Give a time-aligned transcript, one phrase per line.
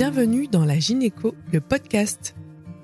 [0.00, 2.34] Bienvenue dans la Gynéco, le podcast.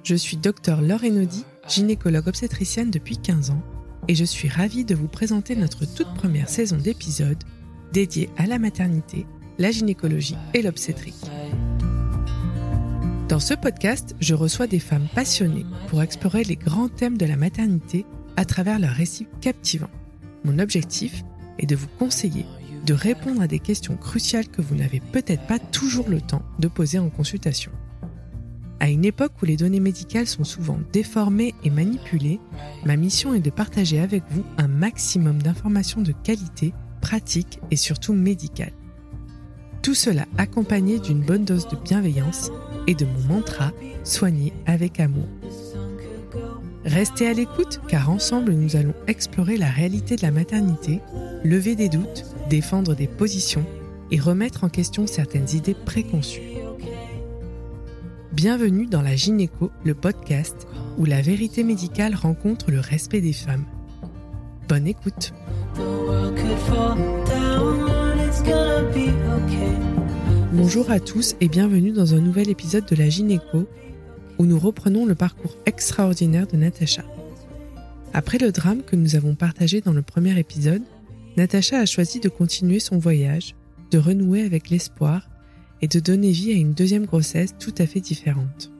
[0.05, 3.63] Je suis docteur Laure Enodi, gynécologue obstétricienne depuis 15 ans,
[4.07, 7.43] et je suis ravie de vous présenter notre toute première saison d'épisodes
[7.91, 9.25] dédiée à la maternité,
[9.57, 11.25] la gynécologie et l'obstétrique.
[13.31, 17.39] Dans ce podcast, je reçois des femmes passionnées pour explorer les grands thèmes de la
[17.39, 18.05] maternité
[18.37, 19.89] à travers leurs récits captivants.
[20.45, 21.25] Mon objectif
[21.59, 22.45] est de vous conseiller
[22.87, 26.69] de répondre à des questions cruciales que vous n'avez peut-être pas toujours le temps de
[26.69, 27.73] poser en consultation.
[28.79, 32.39] À une époque où les données médicales sont souvent déformées et manipulées,
[32.85, 38.13] ma mission est de partager avec vous un maximum d'informations de qualité, pratiques et surtout
[38.13, 38.75] médicales.
[39.83, 42.51] Tout cela accompagné d'une bonne dose de bienveillance
[42.87, 43.73] et de mon mantra
[44.05, 45.27] soigner avec amour.
[46.87, 51.01] Restez à l'écoute car ensemble nous allons explorer la réalité de la maternité,
[51.43, 53.67] lever des doutes, défendre des positions
[54.13, 56.43] et remettre en question certaines idées préconçues.
[58.31, 63.65] Bienvenue dans la Gynéco, le podcast où la vérité médicale rencontre le respect des femmes.
[64.69, 65.35] Bonne écoute.
[70.53, 73.67] Bonjour à tous et bienvenue dans un nouvel épisode de la Gynéco
[74.39, 77.05] où nous reprenons le parcours extraordinaire de Natacha.
[78.13, 80.83] Après le drame que nous avons partagé dans le premier épisode,
[81.37, 83.55] Natacha a choisi de continuer son voyage,
[83.91, 85.29] de renouer avec l'espoir
[85.83, 88.71] et de donner vie à une deuxième grossesse tout à fait différente.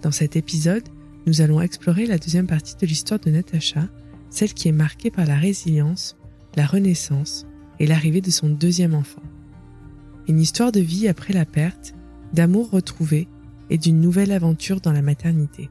[0.00, 0.88] Dans cet épisode,
[1.26, 3.88] nous allons explorer la deuxième partie de l'histoire de Natacha,
[4.30, 6.16] celle qui est marquée par la résilience,
[6.56, 7.46] la renaissance
[7.78, 9.22] et l'arrivée de son deuxième enfant.
[10.26, 11.94] Une histoire de vie après la perte,
[12.32, 13.28] d'amour retrouvé
[13.72, 15.70] et d'une nouvelle aventure dans la maternité.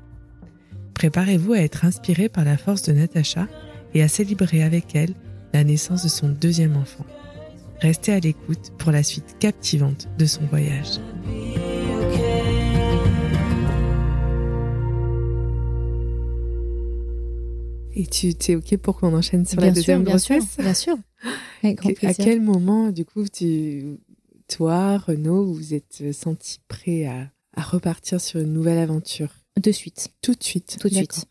[0.95, 3.47] Préparez-vous à être inspiré par la force de Natacha
[3.94, 5.13] et à célébrer avec elle
[5.53, 7.05] la naissance de son deuxième enfant.
[7.79, 10.97] Restez à l'écoute pour la suite captivante de son voyage.
[17.94, 20.97] Et tu es OK pour qu'on enchaîne sur la deuxième bien grossesse Bien sûr,
[21.63, 24.00] À quel moment, du coup, tu,
[24.47, 30.09] toi, Renaud, vous êtes senti prêt à, à repartir sur une nouvelle aventure De suite.
[30.22, 30.78] Tout de suite.
[30.79, 31.25] Tout de suite.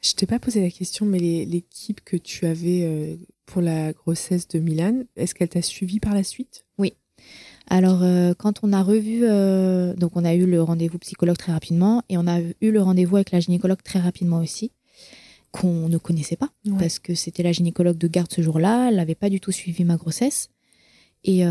[0.00, 4.46] Je t'ai pas posé la question, mais l'équipe que tu avais euh, pour la grossesse
[4.48, 6.64] de Milan, est-ce qu'elle t'a suivi par la suite?
[6.78, 6.92] Oui.
[7.66, 11.52] Alors, euh, quand on a revu, euh, donc on a eu le rendez-vous psychologue très
[11.52, 14.70] rapidement et on a eu le rendez-vous avec la gynécologue très rapidement aussi,
[15.50, 19.14] qu'on ne connaissait pas parce que c'était la gynécologue de garde ce jour-là, elle n'avait
[19.14, 20.50] pas du tout suivi ma grossesse.
[21.24, 21.42] Et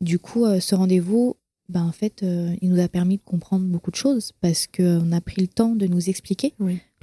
[0.00, 1.36] du coup, ce rendez-vous,
[1.68, 5.20] ben, en fait, il nous a permis de comprendre beaucoup de choses parce qu'on a
[5.20, 6.54] pris le temps de nous expliquer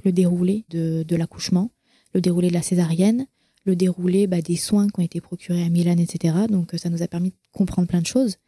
[0.04, 1.70] le déroulé de, l'accouchement,
[2.14, 3.26] le déroulé de la césarienne,
[3.64, 6.34] le déroulé bah, des soins qui ont été procurés à Milan, etc.
[6.48, 8.38] Donc ça nous a permis de comprendre plein de choses.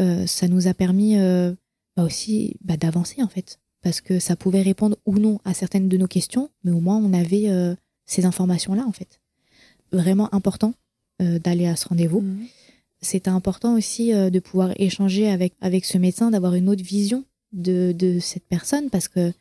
[0.00, 1.52] Euh, ça nous a permis euh,
[1.96, 5.88] bah, aussi bah, d'avancer en fait, parce que ça pouvait répondre ou non à certaines
[5.88, 7.74] de nos questions, mais au moins on avait euh,
[8.06, 9.20] ces informations-là en fait.
[9.92, 10.74] Vraiment important
[11.18, 12.22] d'aller à ce rendez-vous.
[12.22, 12.46] Mmh.
[13.02, 17.92] C'était important aussi de pouvoir échanger avec, avec ce médecin, d'avoir une autre vision de,
[17.92, 19.32] de cette personne, parce que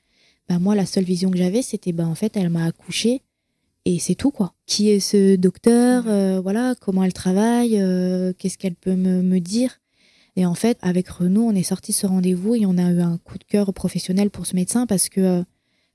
[0.49, 3.21] bah, moi, la seule vision que j'avais, c'était, bah, en fait, elle m'a accouché
[3.85, 4.53] et c'est tout, quoi.
[4.65, 9.79] Qui est ce docteur euh, Voilà, comment elle travaille euh, Qu'est-ce qu'elle peut me, dire
[10.35, 13.17] Et en fait, avec Renaud, on est sorti ce rendez-vous et on a eu un
[13.19, 15.43] coup de cœur professionnel pour ce médecin parce que, euh,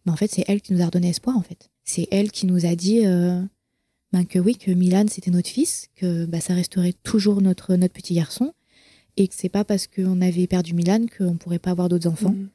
[0.06, 1.70] bah, en fait, c'est elle qui nous a redonné espoir, en fait.
[1.84, 3.02] C'est elle qui nous a dit
[4.14, 7.92] ben, que oui, que Milan, c'était notre fils, que bah, ça resterait toujours notre, notre
[7.92, 8.52] petit garçon
[9.16, 12.30] et que c'est pas parce qu'on avait perdu Milan qu'on pourrait pas avoir d'autres enfants.
[12.30, 12.48] Mmh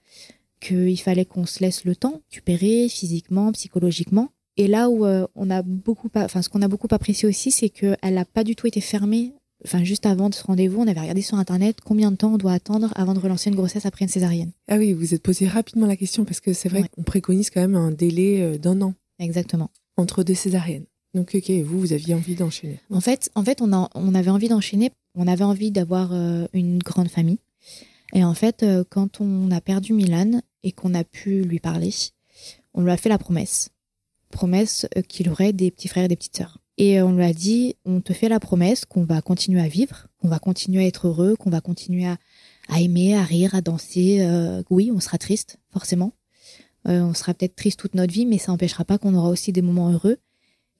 [0.59, 4.29] qu'il fallait qu'on se laisse le temps, récupérer physiquement, psychologiquement.
[4.57, 7.69] Et là où euh, on a beaucoup, enfin ce qu'on a beaucoup apprécié aussi, c'est
[7.69, 9.31] qu'elle n'a pas du tout été fermée.
[9.65, 12.53] Enfin, juste avant ce rendez-vous, on avait regardé sur internet combien de temps on doit
[12.53, 14.51] attendre avant de relancer une grossesse après une césarienne.
[14.67, 17.61] Ah oui, vous êtes posé rapidement la question parce que c'est vrai qu'on préconise quand
[17.61, 18.93] même un délai euh, d'un an.
[19.19, 19.69] Exactement.
[19.97, 20.85] Entre deux césariennes.
[21.13, 22.79] Donc, ok, vous, vous aviez envie d'enchaîner.
[22.91, 24.91] En fait, en fait, on, avait envie d'enchaîner.
[25.15, 27.39] On avait envie d'avoir euh, une grande famille.
[28.13, 31.94] Et en fait, quand on a perdu Milan, et qu'on a pu lui parler,
[32.73, 33.69] on lui a fait la promesse.
[34.31, 36.59] Promesse euh, qu'il aurait des petits frères et des petites sœurs.
[36.77, 40.07] Et on lui a dit, on te fait la promesse qu'on va continuer à vivre,
[40.17, 42.17] qu'on va continuer à être heureux, qu'on va continuer à,
[42.79, 44.19] aimer, à rire, à danser.
[44.21, 46.13] Euh, oui, on sera triste, forcément.
[46.88, 49.51] Euh, on sera peut-être triste toute notre vie, mais ça n'empêchera pas qu'on aura aussi
[49.51, 50.17] des moments heureux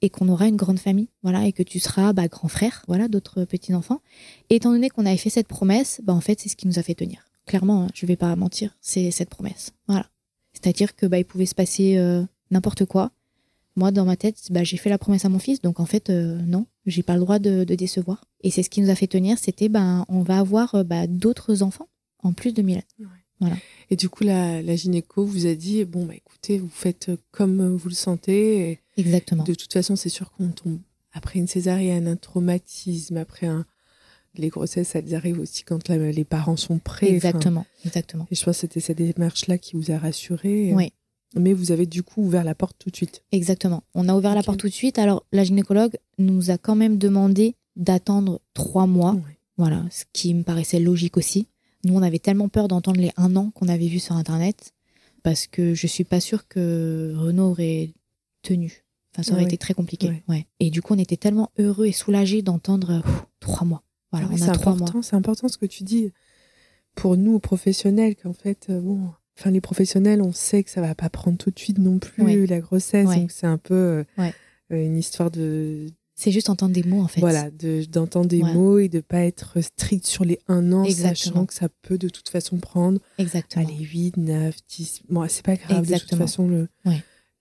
[0.02, 3.08] et qu'on aura une grande famille, voilà, et que tu seras bah, grand frère, voilà,
[3.08, 4.02] d'autres petits enfants.
[4.50, 6.80] Et étant donné qu'on avait fait cette promesse, bah en fait, c'est ce qui nous
[6.80, 9.74] a fait tenir clairement, hein, je vais pas mentir, c'est cette promesse.
[9.88, 10.06] Voilà.
[10.54, 13.12] C'est-à-dire que bah, il pouvait se passer euh, n'importe quoi.
[13.76, 16.10] Moi, dans ma tête, bah, j'ai fait la promesse à mon fils, donc en fait,
[16.10, 18.26] euh, non, j'ai pas le droit de, décevoir.
[18.42, 21.08] Et c'est ce qui nous a fait tenir, c'était ben on va avoir euh, bah,
[21.08, 21.88] d'autres enfants.
[22.22, 22.82] En plus de Milan.
[23.40, 23.56] Voilà.
[23.90, 27.76] Et du coup, la, la, gynéco vous a dit bon, bah écoutez, vous faites comme
[27.76, 28.80] vous le sentez.
[28.98, 29.44] Exactement.
[29.44, 30.80] De toute façon, c'est sûr qu'on tombe
[31.14, 33.66] après une césarienne, un traumatisme, après un.
[34.36, 37.10] Les grossesses, elles arrivent aussi quand les parents sont prêts.
[37.10, 38.28] Exactement, exactement.
[38.30, 40.72] Et je pense que c'était cette démarche-là qui vous a rassuré.
[40.74, 40.94] Oui.
[41.36, 43.24] Mais vous avez du coup ouvert la porte tout de suite.
[43.32, 43.84] Exactement.
[43.96, 45.00] On a ouvert la porte tout de suite.
[45.00, 49.16] Alors, la gynécologue nous a quand même demandé d'attendre trois mois.
[49.58, 51.48] Voilà, ce qui me paraissait logique aussi.
[51.86, 54.74] Nous, on avait tellement peur d'entendre les un an qu'on avait vus sur Internet
[55.24, 57.92] parce que je suis pas sûre que Renaud aurait
[58.42, 58.84] tenu.
[59.14, 60.24] Enfin, ça aurait été très compliqué.
[60.28, 60.46] Ouais.
[60.60, 63.02] Et du coup, on était tellement heureux et soulagés d'entendre
[63.40, 63.84] trois mois.
[64.12, 64.90] Voilà, on a trois mois.
[65.02, 66.12] C'est important ce que tu dis
[66.96, 70.96] pour nous professionnels qu'en fait, euh, bon, enfin les professionnels, on sait que ça va
[70.96, 74.32] pas prendre tout de suite non plus la grossesse, donc c'est un peu euh,
[74.70, 75.88] une histoire de.
[76.20, 77.22] C'est juste entendre des mots en fait.
[77.22, 77.50] Voilà,
[77.90, 81.70] d'entendre des mots et de pas être strict sur les un an, sachant que ça
[81.82, 83.00] peut de toute façon prendre.
[83.18, 83.66] Exactement.
[83.66, 85.04] Allez, 8, 9, 10.
[85.08, 86.68] Bon, c'est pas grave, de toute façon, le,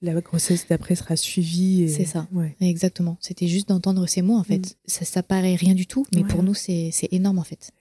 [0.00, 1.90] la grossesse d'après sera suivie.
[1.90, 2.28] C'est ça.
[2.60, 3.16] Exactement.
[3.20, 4.58] C'était juste d'entendre ces mots en fait.
[4.58, 4.74] Mm.
[4.86, 7.72] Ça, ça paraît rien du tout, mais pour nous, c'est énorme en fait.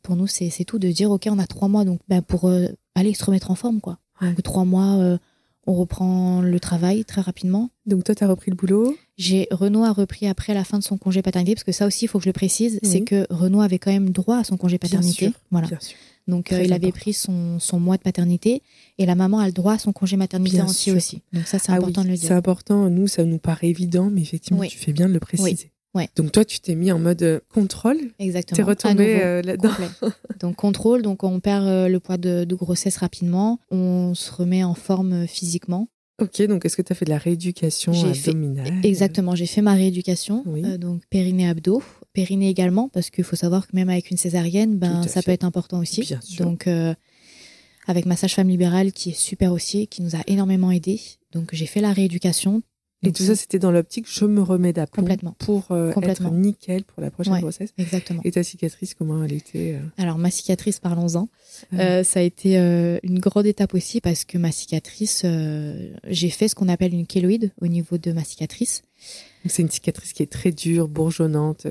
[0.00, 2.68] Pour nous, c'est tout de dire, OK, on a trois mois, donc ben, pour euh,
[2.94, 3.98] aller se remettre en forme, quoi.
[4.22, 5.18] Donc trois mois, euh,
[5.66, 7.70] on reprend le travail très rapidement.
[7.86, 10.84] Donc toi, tu as repris le boulot J'ai Renaud a repris après la fin de
[10.84, 13.26] son congé paternité, parce que ça aussi, il faut que je le précise, c'est que
[13.30, 15.32] Renaud avait quand même droit à son congé paternité.
[15.50, 15.68] voilà.
[16.28, 18.62] Donc euh, il avait pris son, son, mois de paternité
[18.98, 21.22] et la maman a le droit à son congé maternité entier aussi.
[21.32, 22.28] Donc ça, c'est ah important de le dire.
[22.28, 22.90] C'est important.
[22.90, 25.70] Nous, ça nous paraît évident, mais effectivement, tu fais bien de le préciser.
[26.16, 27.98] Donc toi, tu t'es mis en mode euh, contrôle.
[28.18, 28.56] Exactement.
[28.56, 29.70] T'es retombé euh, là-dedans.
[30.40, 34.74] donc contrôle, donc on perd euh, le poids de, grossesse rapidement, on se remet en
[34.74, 35.88] forme physiquement.
[36.18, 38.80] Ok, donc est-ce que tu as fait de la rééducation abdominale?
[38.82, 40.44] Exactement, j'ai fait ma rééducation,
[40.78, 41.82] donc périnée abdos,
[42.14, 45.44] périnée également, parce qu'il faut savoir que même avec une césarienne, ben, ça peut être
[45.44, 46.00] important aussi.
[46.00, 46.46] Bien sûr.
[46.46, 46.66] Donc
[47.86, 51.00] avec ma sage-femme libérale qui est super aussi, qui nous a énormément aidé.
[51.32, 52.62] Donc j'ai fait la rééducation
[53.06, 55.34] et tout ça, c'était dans l'optique, je me remets d'aplomb Complètement.
[55.38, 57.72] pour euh, être nickel pour la prochaine grossesse.
[57.78, 58.20] Exactement.
[58.24, 61.28] Et ta cicatrice, comment elle était euh Alors, ma cicatrice, parlons-en.
[61.74, 62.56] Euh, ça a été
[63.02, 65.24] une grande étape aussi parce que ma cicatrice,
[66.08, 68.82] j'ai fait ce qu'on appelle une kéloïde au niveau de ma cicatrice.
[69.46, 71.66] C'est une cicatrice qui est très dure, bourgeonnante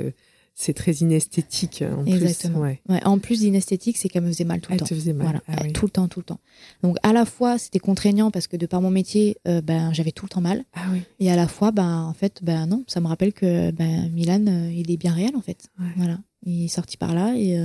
[0.58, 2.62] c'est très inesthétique euh, en Exactement.
[2.62, 2.80] plus.
[2.88, 3.04] Ouais.
[3.04, 4.86] En plus d'inesthétique, c'est qu'elle me faisait mal tout le temps.
[4.86, 5.26] Te faisait mal.
[5.26, 5.42] Voilà.
[5.48, 6.40] Ah tout le temps, tout le temps.
[6.82, 10.14] Donc à la fois, c'était contraignant parce que de par mon métier, euh, ben j'avais
[10.14, 10.64] tout le temps mal.
[10.74, 11.02] Ah oui.
[11.20, 14.46] Et à la fois, ben en fait, ben non, ça me rappelle que ben Milan,
[14.48, 15.68] euh, il est bien réel en fait.
[15.98, 16.20] Voilà.
[16.44, 17.60] Il est sorti par là et.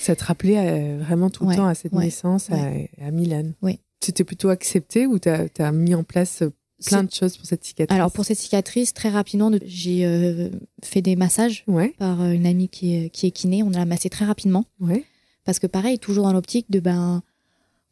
[0.00, 2.56] Ça te rappelait vraiment tout le temps à cette naissance à,
[3.02, 3.52] à, Milan.
[3.62, 3.80] Oui.
[4.00, 6.42] C'était plutôt accepté ou tu as, mis en place
[6.84, 7.94] plein de choses pour cette cicatrice.
[7.94, 10.50] Alors pour cette cicatrice, très rapidement, j'ai euh,
[10.82, 11.64] fait des massages
[11.98, 13.62] par euh, une amie qui est, qui est kiné.
[13.62, 14.64] On a massé très rapidement.
[14.80, 15.04] Ouais.
[15.44, 17.22] Parce que pareil, toujours dans l'optique de ben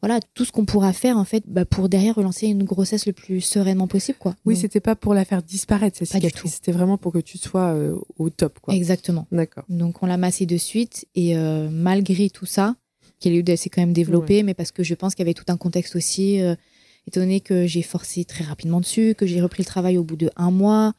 [0.01, 3.13] voilà tout ce qu'on pourra faire en fait bah, pour derrière relancer une grossesse le
[3.13, 4.35] plus sereinement possible quoi.
[4.43, 7.73] Oui, c'était pas pour la faire disparaître cette cicatrice, c'était vraiment pour que tu sois
[7.73, 8.73] euh, au top quoi.
[8.73, 9.27] Exactement.
[9.31, 9.63] D'accord.
[9.69, 12.75] Donc on l'a massé de suite et malgré tout ça,
[13.19, 15.57] qui s'est quand même développé, mais parce que je pense qu'il y avait tout un
[15.57, 16.41] contexte aussi
[17.07, 20.15] étant donné que j'ai forcé très rapidement dessus, que j'ai repris le travail au bout
[20.15, 20.93] de un mois.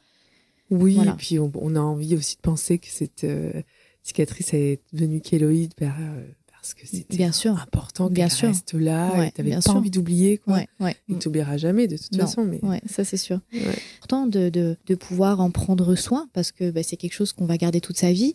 [0.71, 3.53] Oui, et puis on, a envie aussi de penser que cette euh,
[4.03, 5.89] cicatrice est devenue kéloïde euh,
[6.51, 7.61] parce que c'était bien sûr.
[7.61, 10.39] important qu'elle reste là et tu n'avais pas envie d'oublier.
[10.39, 10.55] Quoi.
[10.55, 10.97] Ouais, ouais.
[11.11, 12.45] Et tu n'oublieras jamais de toute façon.
[12.45, 12.65] Mais...
[12.65, 13.41] Ouais, ça c'est sûr.
[13.99, 17.47] Important de, de, de, pouvoir en prendre soin parce que bah, c'est quelque chose qu'on
[17.47, 18.35] va garder toute sa vie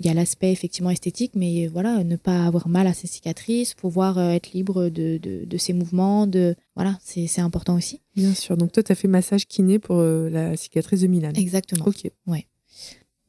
[0.00, 3.74] il y a l'aspect effectivement esthétique, mais voilà, ne pas avoir mal à ses cicatrices,
[3.74, 8.00] pouvoir euh, être libre de, de, ses mouvements, de voilà, c'est important aussi.
[8.16, 8.56] Bien sûr.
[8.56, 11.32] Donc toi, tu as fait massage kiné pour euh, la cicatrice de Milan.
[11.36, 11.84] Exactement.
[11.86, 12.10] Ok.
[12.26, 12.46] Ouais.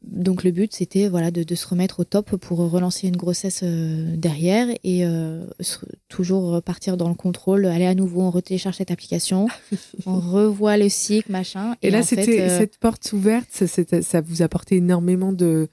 [0.01, 3.59] Donc le but, c'était voilà de, de, se remettre au top pour relancer une grossesse
[3.63, 5.03] euh, derrière et
[6.07, 9.47] toujours partir dans le contrôle, aller à nouveau, on retélécharge cette application,
[10.05, 11.75] on revoit le cycle, machin.
[11.81, 15.67] Et, là, c'était cette porte ouverte, ça, ça vous apportait énormément de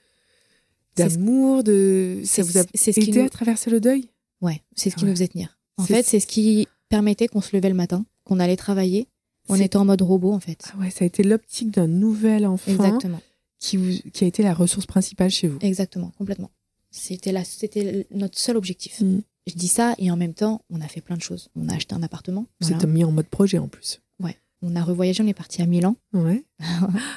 [0.99, 4.09] d'amour, de ça vous a aidé à traverser le deuil?
[4.40, 5.59] Ouais, c'est ce qui nous faisait tenir.
[5.76, 9.09] En fait, c'est ce qui permettait qu'on se levait le matin, qu'on allait travailler.
[9.49, 10.64] On était en mode robot en fait.
[10.75, 12.71] Ah ouais, ça a été l'optique d'un nouvel enfant.
[12.71, 13.21] Exactement.
[13.59, 15.59] Qui, qui a été la ressource principale chez vous.
[15.62, 16.50] Exactement, complètement.
[16.90, 19.00] C'était la, c'était notre seul objectif.
[19.00, 19.21] Mm.
[19.47, 21.49] Je dis ça et en même temps, on a fait plein de choses.
[21.57, 22.47] On a acheté un appartement.
[22.61, 24.00] Vous êtes mis en mode projet en plus.
[24.21, 24.37] Ouais.
[24.61, 25.95] On a revoyagé, on est parti à Milan.
[26.12, 26.45] Ouais.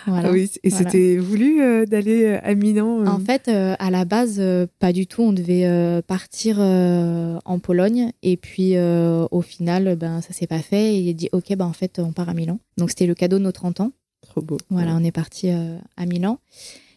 [0.08, 3.06] Ah oui, et c'était voulu euh, d'aller euh, à Milan euh?
[3.08, 4.42] En fait, à la base,
[4.80, 5.22] pas du tout.
[5.22, 10.96] On devait partir en Pologne et puis au final, ben ça s'est pas fait.
[10.96, 12.60] Et il a dit ok, ben en fait, on part à Milan.
[12.78, 13.92] Donc c'était le cadeau de nos 30 ans.
[14.22, 14.58] Trop beau.
[14.70, 16.40] Voilà, on est parti à Milan.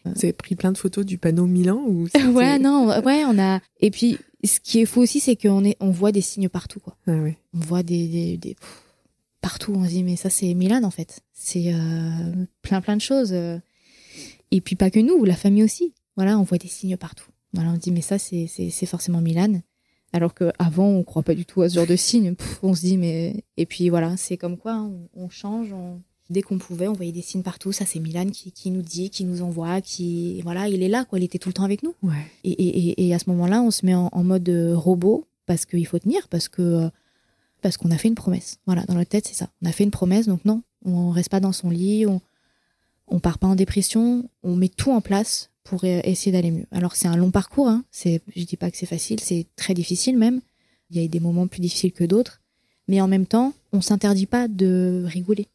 [0.05, 3.59] Vous avez pris plein de photos du panneau Milan ou Ouais, non, ouais, on a.
[3.79, 6.79] Et puis, ce qui est fou aussi, c'est qu'on est, on voit des signes partout,
[6.79, 6.95] quoi.
[7.07, 7.37] Ah ouais.
[7.55, 8.83] On voit des, des, des- pff,
[9.49, 9.73] partout.
[9.75, 11.21] On se dit, mais ça, c'est Milan, en fait.
[11.33, 13.31] C'est euh, plein, plein de choses.
[13.33, 13.59] euh.
[14.51, 15.93] Et puis, pas que nous, la famille aussi.
[16.15, 17.29] Voilà, on voit des signes partout.
[17.53, 18.47] Voilà, on se dit, mais ça, c'est,
[18.87, 19.61] forcément Milan.
[20.13, 22.33] Alors qu'avant, on croit pas du tout à ce genre de signes.
[22.35, 23.43] Pff, on se dit, mais.
[23.57, 25.71] Et puis, voilà, c'est comme quoi, hein, on, on change.
[25.73, 27.71] on- Dès qu'on pouvait, on voyait des signes partout.
[27.71, 30.41] Ça, c'est Milan qui, qui nous dit, qui nous envoie, qui.
[30.41, 31.19] Voilà, il est là, quoi.
[31.19, 31.93] Il était tout le temps avec nous.
[32.01, 32.13] Ouais.
[32.43, 35.65] Et, et- et- à ce moment-là, on se met en, en mode euh, robot parce
[35.67, 36.89] qu'il faut tenir, parce que
[37.65, 38.59] parce qu'on a fait une promesse.
[38.67, 39.49] Voilà, dans notre tête, c'est ça.
[39.63, 42.21] On a fait une promesse, donc non, on reste pas dans son lit, on
[43.07, 46.67] on part pas en dépression, on met tout en place pour euh, essayer d'aller mieux.
[46.69, 47.83] Alors c'est un long parcours, hein.
[47.89, 50.41] C'est, je dis pas que c'est facile, c'est très difficile même.
[50.91, 52.39] Il y a eu des moments plus difficiles que d'autres,
[52.87, 55.47] mais en même temps, on s'interdit pas de rigoler.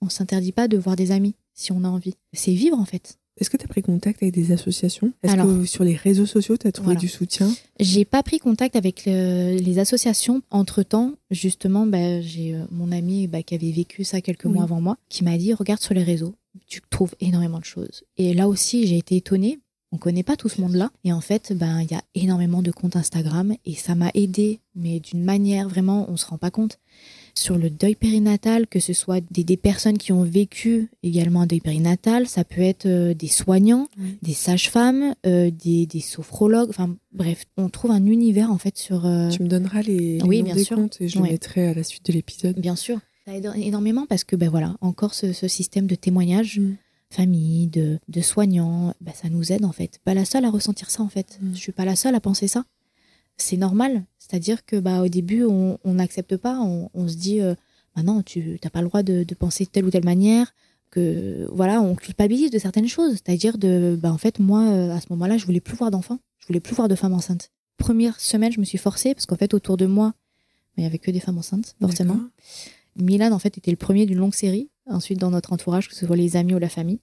[0.00, 2.14] On s'interdit pas de voir des amis si on a envie.
[2.32, 3.18] C'est vivre en fait.
[3.38, 5.12] Est-ce que tu as pris contact avec des associations?
[5.22, 7.00] Est-ce que sur les réseaux sociaux, tu as trouvé Voilà.
[7.00, 7.50] du soutien?
[7.78, 10.40] J'ai pas pris contact avec le- les associations.
[10.50, 14.52] Entre temps, justement, bah, j'ai euh, mon ami bah, qui avait vécu ça quelques Oui.
[14.52, 16.34] mois avant moi, qui m'a dit regarde sur les réseaux,
[16.66, 18.04] tu trouves énormément de choses.
[18.16, 19.58] Et là aussi, j'ai été étonnée.
[19.92, 22.70] On connaît pas tout ce monde-là, et en fait, ben il y a énormément de
[22.72, 26.78] comptes Instagram, et ça m'a aidé, mais d'une manière vraiment, on se rend pas compte.
[27.38, 31.46] Sur le deuil périnatal, que ce soit des, des personnes qui ont vécu également un
[31.46, 34.16] deuil périnatal, ça peut être euh, des soignants, Oui.
[34.22, 39.04] des sages-femmes, euh, des, des sophrologues, enfin bref, on trouve un univers en fait sur...
[39.04, 40.76] euh, Tu me donneras les, les oui, noms bien des sûr.
[40.76, 42.58] comptes et je mettrai à la suite de l'épisode.
[42.58, 42.98] Bien sûr.
[43.26, 46.76] Ça aide énormément parce que, ben voilà, encore ce, ce système de témoignage, Mm.
[47.10, 50.00] famille, de, de soignants, ben ça nous aide en fait.
[50.04, 51.38] Pas la seule à ressentir ça en fait.
[51.42, 51.54] Mm.
[51.54, 52.64] Je suis pas la seule à penser ça.
[53.36, 54.04] C'est normal.
[54.18, 56.58] C'est-à-dire que bah, au début, on n'accepte pas.
[56.60, 57.54] On, on se dit, euh,
[57.94, 60.54] bah non, tu n'as pas le droit de, de penser de telle ou telle manière.
[60.90, 63.12] Que voilà, on culpabilise de certaines choses.
[63.12, 66.18] C'est-à-dire de, bah en fait, moi, euh, à ce moment-là, je voulais plus voir d'enfants.
[66.38, 67.50] Je voulais plus voir de femmes enceintes.
[67.76, 70.14] Première semaine, je me suis forcée parce qu'en fait, autour de moi,
[70.76, 72.20] il y avait que des femmes enceintes, forcément.
[72.96, 74.70] Milan, en fait, était le premier d'une longue série.
[74.86, 77.00] Ensuite, dans notre entourage, que ce soit les amis ou la famille.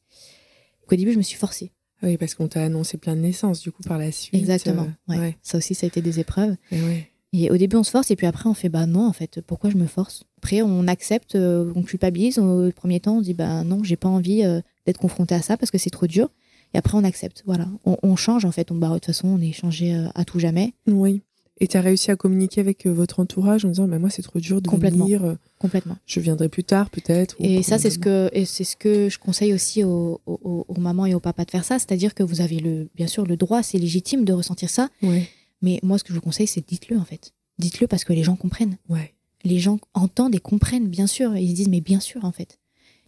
[0.88, 1.72] Qu'au début, je me suis forcée.
[2.04, 4.40] Oui, parce qu'on t'a annoncé plein de naissances, du coup, par la suite.
[4.40, 4.88] Exactement.
[5.10, 5.20] euh, ouais.
[5.20, 5.38] ouais.
[5.42, 6.56] Ça aussi, ça a été des épreuves.
[6.72, 7.08] Et ouais.
[7.36, 9.42] Et au début, on se force, et puis après, on fait bah non, en fait,
[9.42, 10.24] pourquoi je me force?
[10.38, 12.38] Après, on accepte, euh, on culpabilise.
[12.38, 15.58] Au premier temps, on dit bah non, j'ai pas envie euh, d'être confronté à ça
[15.58, 16.30] parce que c'est trop dur.
[16.76, 17.42] Et après, on accepte.
[17.46, 17.68] Voilà.
[17.86, 18.72] On, on change, en fait.
[18.72, 20.74] On, bah, de toute façon, on est changé à tout jamais.
[20.88, 21.22] Oui.
[21.60, 24.22] Et tu as réussi à communiquer avec euh, votre entourage en disant bah, Moi, c'est
[24.24, 25.06] trop dur de Complètement.
[25.06, 25.96] venir, euh, Complètement.
[26.06, 27.36] je viendrai plus tard, peut-être.
[27.40, 30.80] Et ça, c'est ce que, et c'est ce que je conseille aussi aux, aux- aux
[30.80, 31.78] mamans et aux papas de faire ça.
[31.80, 34.90] C'est-à-dire que vous avez le, bien sûr, le droit, c'est légitime de ressentir ça.
[35.04, 35.28] Ouais.
[35.62, 37.34] Mais moi, ce que je vous conseille, c'est dites-le, en fait.
[37.60, 38.78] Dites-le parce que les gens comprennent.
[38.90, 39.14] Ouais.
[39.46, 41.38] Les gens entendent et comprennent, bien sûr.
[41.38, 42.58] Ils se disent, mais bien sûr, en fait.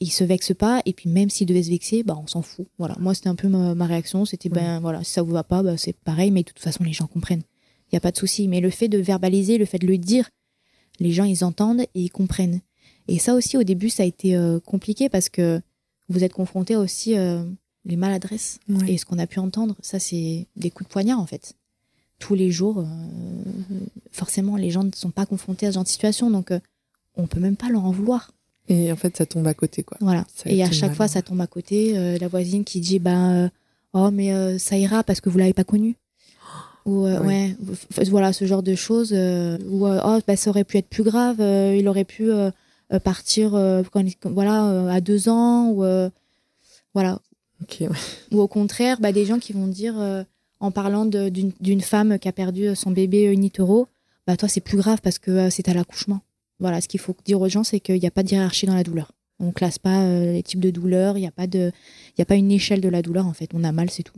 [0.02, 2.68] Ils se vexent pas, et puis même s'ils devaient se vexer, bah, on s'en fout.
[2.78, 2.96] Voilà.
[3.00, 4.25] Moi, c'était un peu ma, ma réaction.
[4.25, 4.56] C'était, Ouais.
[4.62, 6.94] ben, voilà, si ça vous va pas, bah, c'est pareil, mais de toute façon, les
[6.94, 7.44] gens comprennent.
[7.96, 8.50] N'y a pas de souci.
[8.50, 10.30] Mais le fait de verbaliser, le fait de le dire,
[11.00, 12.60] les gens, ils entendent et ils comprennent.
[13.08, 15.62] Et ça aussi, au début, ça a été euh, compliqué parce que
[16.10, 17.44] vous êtes confronté aussi euh,
[17.86, 18.60] les maladresses.
[18.68, 18.94] Ouais.
[18.94, 21.54] Et ce qu'on a pu entendre, ça, c'est des coups de poignard, en fait.
[22.20, 22.86] Tous les jours, euh,
[24.12, 26.52] forcément, les gens ne sont pas confrontés à ce genre de situation, donc
[27.16, 28.32] on peut même pas leur en vouloir.
[28.68, 29.98] Et en fait, ça tombe à côté, quoi.
[30.02, 30.25] Voilà.
[30.36, 31.10] Ça Et à chaque mal, fois, hein.
[31.10, 32.18] ça tombe à côté.
[32.18, 33.50] la voisine qui dit, ben, euh,
[33.94, 35.96] oh, mais ça ira parce que vous l'avez pas connu.
[36.86, 37.56] Ou, euh, ouais,
[38.10, 39.12] voilà, ce genre de choses.
[39.13, 41.38] euh, ou, euh, oh, bah, ça aurait pu être plus grave.
[41.42, 42.30] euh, il aurait pu
[43.04, 43.51] partir,
[43.92, 45.70] quand il- quand- voilà, à deux ans.
[45.70, 45.84] Ou,
[46.94, 47.20] voilà.
[47.63, 47.88] Ok, ouais.
[48.32, 49.96] Ou au contraire, bah, des gens qui vont dire,
[50.60, 53.88] en parlant d'une femme qui a perdu son bébé in utero,
[54.27, 56.22] bah, toi, c'est plus grave parce que c'est à l'accouchement.
[56.60, 58.75] Voilà, ce qu'il faut dire aux gens, c'est qu'il n'y a pas de hiérarchie dans
[58.75, 59.12] la douleur.
[59.39, 61.72] On classe pas les types de douleurs, il n'y a, pas de-
[62.18, 63.50] il a pas une échelle de la douleur, en fait.
[63.54, 64.15] On a mal, c'est tout.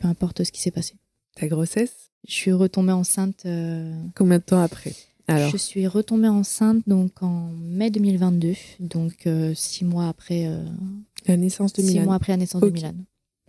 [0.00, 0.94] Peu importe ce qui s'est passé.
[1.36, 3.42] Ta grossesse, Je suis retombée enceinte.
[3.46, 4.94] euh, combien de temps après
[5.28, 10.64] Alors, je suis retombée enceinte donc en mai 2022, donc euh, six mois après, euh,
[11.26, 12.04] la naissance de six Milan.
[12.04, 12.94] mois après la naissance de Milan.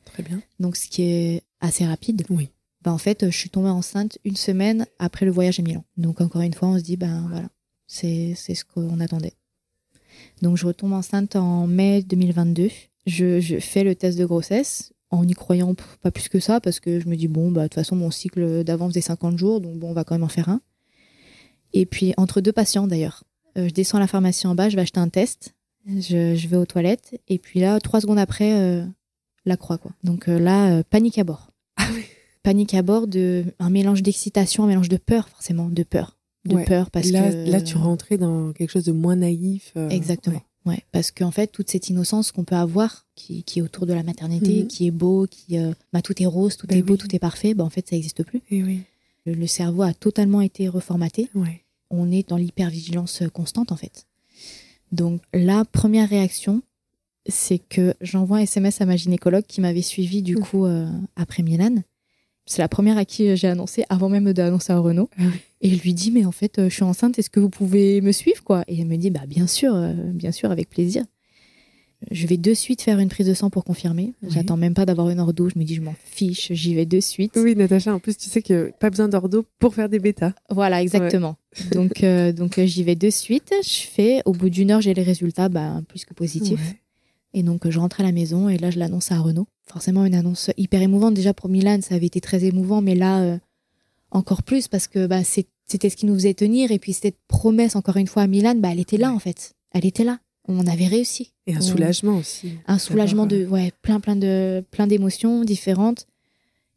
[0.05, 0.41] Très bien.
[0.59, 2.23] Donc ce qui est assez rapide.
[2.29, 2.49] Oui.
[2.83, 5.83] Bah, en fait, je suis tombée enceinte une semaine après le voyage à Milan.
[5.97, 7.49] Donc encore une fois, on se dit ben voilà,
[7.87, 9.33] c'est c'est ce qu'on attendait.
[10.41, 12.69] Donc je retombe enceinte en mai 2022.
[13.07, 16.79] Je, je fais le test de grossesse en n'y croyant pas plus que ça parce
[16.79, 19.61] que je me dis bon bah de toute façon mon cycle d'avant faisait 50 jours
[19.61, 20.61] donc bon on va quand même en faire un.
[21.73, 23.23] Et puis entre deux patients d'ailleurs,
[23.57, 25.55] Euh, je descends à la pharmacie en bas, je vais acheter un test,
[25.87, 28.85] je, je vais aux toilettes et puis là trois secondes après euh,
[29.45, 29.91] la croix quoi.
[30.03, 31.49] Donc euh, là euh, panique à bord.
[31.77, 32.03] Ah oui.
[32.43, 36.55] Panique à bord de un mélange d'excitation, un mélange de peur forcément, de peur, de
[36.55, 36.63] Ouais.
[36.65, 39.73] peur parce là, que là, tu rentrais dans quelque chose de moins naïf.
[39.89, 40.37] Exactement.
[40.37, 40.43] ouais.
[40.67, 43.93] Ouais, parce qu'en fait, toute cette innocence qu'on peut avoir, qui, qui, est autour de
[43.93, 44.67] la maternité, Mhm.
[44.67, 47.19] qui est beau, qui, euh, bah, tout est rose, tout Bah est beau, tout est
[47.19, 48.41] parfait, bah, en fait, ça n'existe plus.
[48.51, 48.81] Et oui.
[49.25, 51.29] Le, le cerveau a totalement été reformaté.
[51.35, 51.61] Ouais.
[51.89, 54.05] On est dans l'hypervigilance constante, en fait.
[54.91, 56.61] Donc, la première réaction,
[57.27, 61.43] c'est que j'envoie un SMS à ma gynécologue qui m'avait suivi, du coup, euh, après
[61.43, 61.81] Milan.
[62.47, 65.09] C'est la première à qui j'ai annoncé, avant même d'annoncer à Renaud.
[65.17, 65.39] Ah oui.
[65.61, 67.99] Et je lui dis, mais en fait, euh, je suis enceinte, est-ce que vous pouvez
[68.01, 68.63] me suivre, quoi?
[68.67, 71.03] Et elle me dit, bah, bien sûr, euh, bien sûr, avec plaisir.
[72.11, 74.13] Je vais de suite faire une prise de sang pour confirmer.
[74.21, 74.29] Oui.
[74.31, 75.49] J'attends même pas d'avoir une ordo.
[75.49, 77.33] Je me dis, je m'en fiche, j'y vais de suite.
[77.35, 80.33] Oui, Natacha, en plus, tu sais que pas besoin d'ordo pour faire des bêtas.
[80.49, 81.37] Voilà, exactement.
[81.71, 83.51] donc, euh, donc euh, j'y vais de suite.
[83.63, 86.59] Je fais, au bout d'une heure, j'ai les résultats bah, plus que positifs.
[86.59, 86.79] Ouais.
[87.37, 89.45] Et donc, je rentre à la maison et là, je l'annonce à Renaud.
[89.71, 91.13] Forcément, une annonce hyper émouvante.
[91.13, 93.37] Déjà, pour Milan, ça avait été très émouvant, mais là, euh,
[94.09, 96.71] encore plus parce que bah, c'était ce qui nous faisait tenir.
[96.71, 99.15] Et puis, cette promesse, encore une fois, à Milan, bah, elle était là, Ouais.
[99.15, 99.53] en fait.
[99.73, 100.19] Elle était là.
[100.47, 101.33] On avait réussi.
[101.45, 102.53] Et un On- soulagement aussi.
[102.65, 106.07] Un soulagement de, ouais, plein, plein de, plein d'émotions différentes.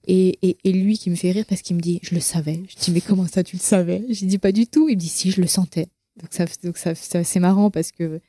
[0.06, 2.60] Et, et, et lui qui me fait rire parce qu'il me dit, je le savais.
[2.68, 4.04] Je dis, mais comment ça, tu le savais?
[4.10, 4.88] Je dis pas du tout.
[4.88, 5.86] Il me dit, si, je le sentais.
[6.20, 8.20] Donc, ça, donc ça, ça- c'est marrant parce que,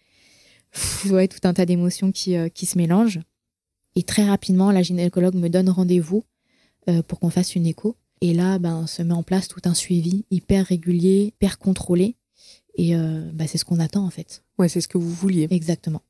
[1.09, 3.21] ouais, tout un tas d'émotions qui, euh, qui se mélangent.
[3.95, 6.23] Et très rapidement, la gynécologue me donne rendez-vous
[6.89, 7.95] euh, pour qu'on fasse une écho.
[8.21, 12.15] Et là, ben, se met en place tout un suivi hyper régulier, hyper contrôlé.
[12.75, 14.43] Et euh, bah, c'est ce qu'on attend, en fait.
[14.57, 15.47] Ouais, c'est ce que vous vouliez.
[15.49, 16.01] Exactement.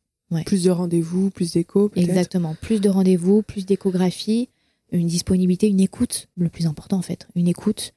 [0.46, 1.91] Plus de rendez-vous, plus d'échos.
[1.96, 2.56] Exactement.
[2.62, 4.48] Plus de rendez-vous, plus d'échographie,
[4.91, 7.94] une disponibilité, une écoute, le plus important en fait, une écoute.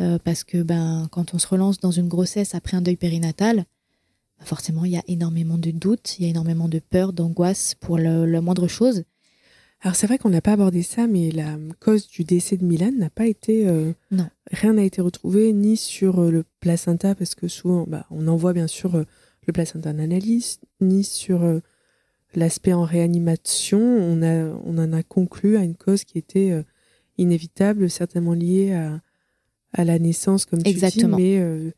[0.00, 3.64] Euh, parce que ben, quand on se relance dans une grossesse après un deuil périnatal,
[4.44, 7.98] forcément, il y a énormément de doutes, il y a énormément de peur, d'angoisse pour
[7.98, 9.04] le, la moindre chose.
[9.80, 12.92] Alors c'est vrai qu'on n'a pas abordé ça, mais la cause du décès de Milan
[12.96, 13.66] n'a pas été.
[13.66, 14.28] euh, Non.
[14.52, 18.52] Rien n'a été retrouvé ni sur euh, le placenta, parce que souvent, bah, on envoie
[18.52, 19.04] bien sûr euh,
[19.46, 21.58] le placenta en analyse, ni sur euh,
[22.36, 23.80] l'aspect en réanimation.
[23.80, 26.64] On, a, on en a conclu à une cause qui était
[27.18, 29.00] inévitable, certainement liée à,
[29.72, 31.16] à la naissance, comme tu Exactement.
[31.16, 31.72] dis, mais,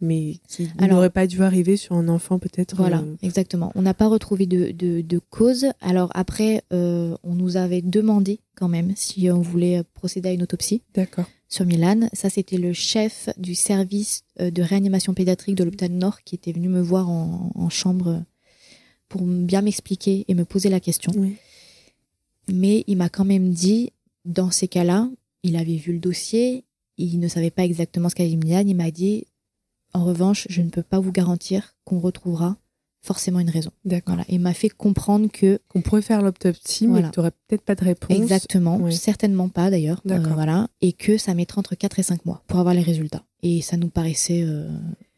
[0.00, 2.76] mais qui n'aurait pas dû arriver sur un enfant peut-être.
[2.76, 3.72] Voilà, euh, exactement.
[3.74, 5.66] On n'a pas retrouvé de, de, de cause.
[5.80, 10.42] Alors après, euh, on nous avait demandé quand même si on voulait procéder à une
[10.42, 10.82] autopsie.
[10.94, 11.26] D'accord.
[11.48, 12.08] sur Milan.
[12.12, 16.52] Ça, c'était le chef du service euh, de réanimation pédiatrique de l'hôpital Nord qui était
[16.52, 18.22] venu me voir en, en chambre
[19.08, 21.12] pour bien m'expliquer et me poser la question.
[21.16, 21.34] Oui.
[22.52, 23.92] Mais il m'a quand même dit,
[24.24, 25.10] dans ces cas-là,
[25.42, 26.64] il avait vu le dossier,
[26.96, 28.62] il ne savait pas exactement ce qu'avait Milan.
[28.66, 29.24] Il m'a dit,
[29.94, 32.56] en revanche, je ne peux pas vous garantir qu'on retrouvera
[33.02, 33.70] forcément une raison.
[33.86, 34.14] D'accord.
[34.16, 34.24] Voilà.
[34.28, 37.74] Et m'a fait comprendre que Qu'on pourrait faire l'autopsie, mais que tu n'aurais peut-être pas
[37.74, 38.10] de réponse.
[38.16, 40.00] Exactement, certainement pas d'ailleurs.
[40.04, 40.32] D'accord.
[40.32, 43.24] Euh, voilà, et que ça mettrait entre 4 et 5 mois pour avoir les résultats.
[43.42, 44.68] Et ça nous paraissait euh,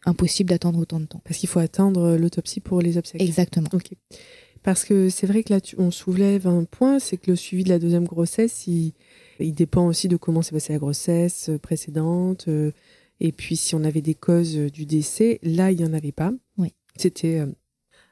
[0.06, 1.20] impossible d'attendre autant de temps.
[1.24, 3.20] Parce qu'il faut attendre l'autopsie pour les obsèques.
[3.20, 3.68] Exactement.
[3.72, 3.90] Ok.
[4.62, 7.64] Parce que c'est vrai que là, tu- on soulève un point, c'est que le suivi
[7.64, 8.92] de la deuxième grossesse, il,
[9.40, 12.44] il dépend aussi de comment s'est passée la grossesse euh, précédente.
[12.46, 12.70] euh,
[13.24, 16.11] et puis, si on avait des causes euh, du décès, là, il n'y en avait
[16.11, 16.32] pas.
[16.58, 16.74] Oui.
[16.96, 17.46] C'était euh,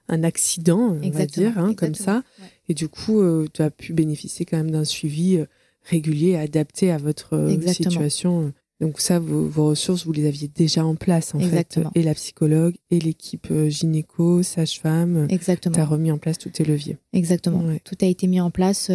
[0.07, 1.51] un accident, on va Exactement.
[1.51, 2.23] dire, hein, comme ça.
[2.41, 2.47] Ouais.
[2.69, 5.47] Et du coup, euh, tu as pu bénéficier quand même d'un suivi euh,
[5.83, 7.91] régulier, adapté à votre Exactement.
[7.91, 8.53] situation.
[8.81, 11.91] Donc ça, vos, vos ressources, vous les aviez déjà en place, en Exactement.
[11.91, 12.01] fait.
[12.01, 15.27] Et la psychologue, et l'équipe gynéco, sage-femme.
[15.29, 15.75] Exactement.
[15.75, 16.99] Tu as remis en place tous tes leviers.
[17.13, 17.65] Exactement.
[17.65, 17.81] Ouais.
[17.83, 18.91] Tout a été mis en place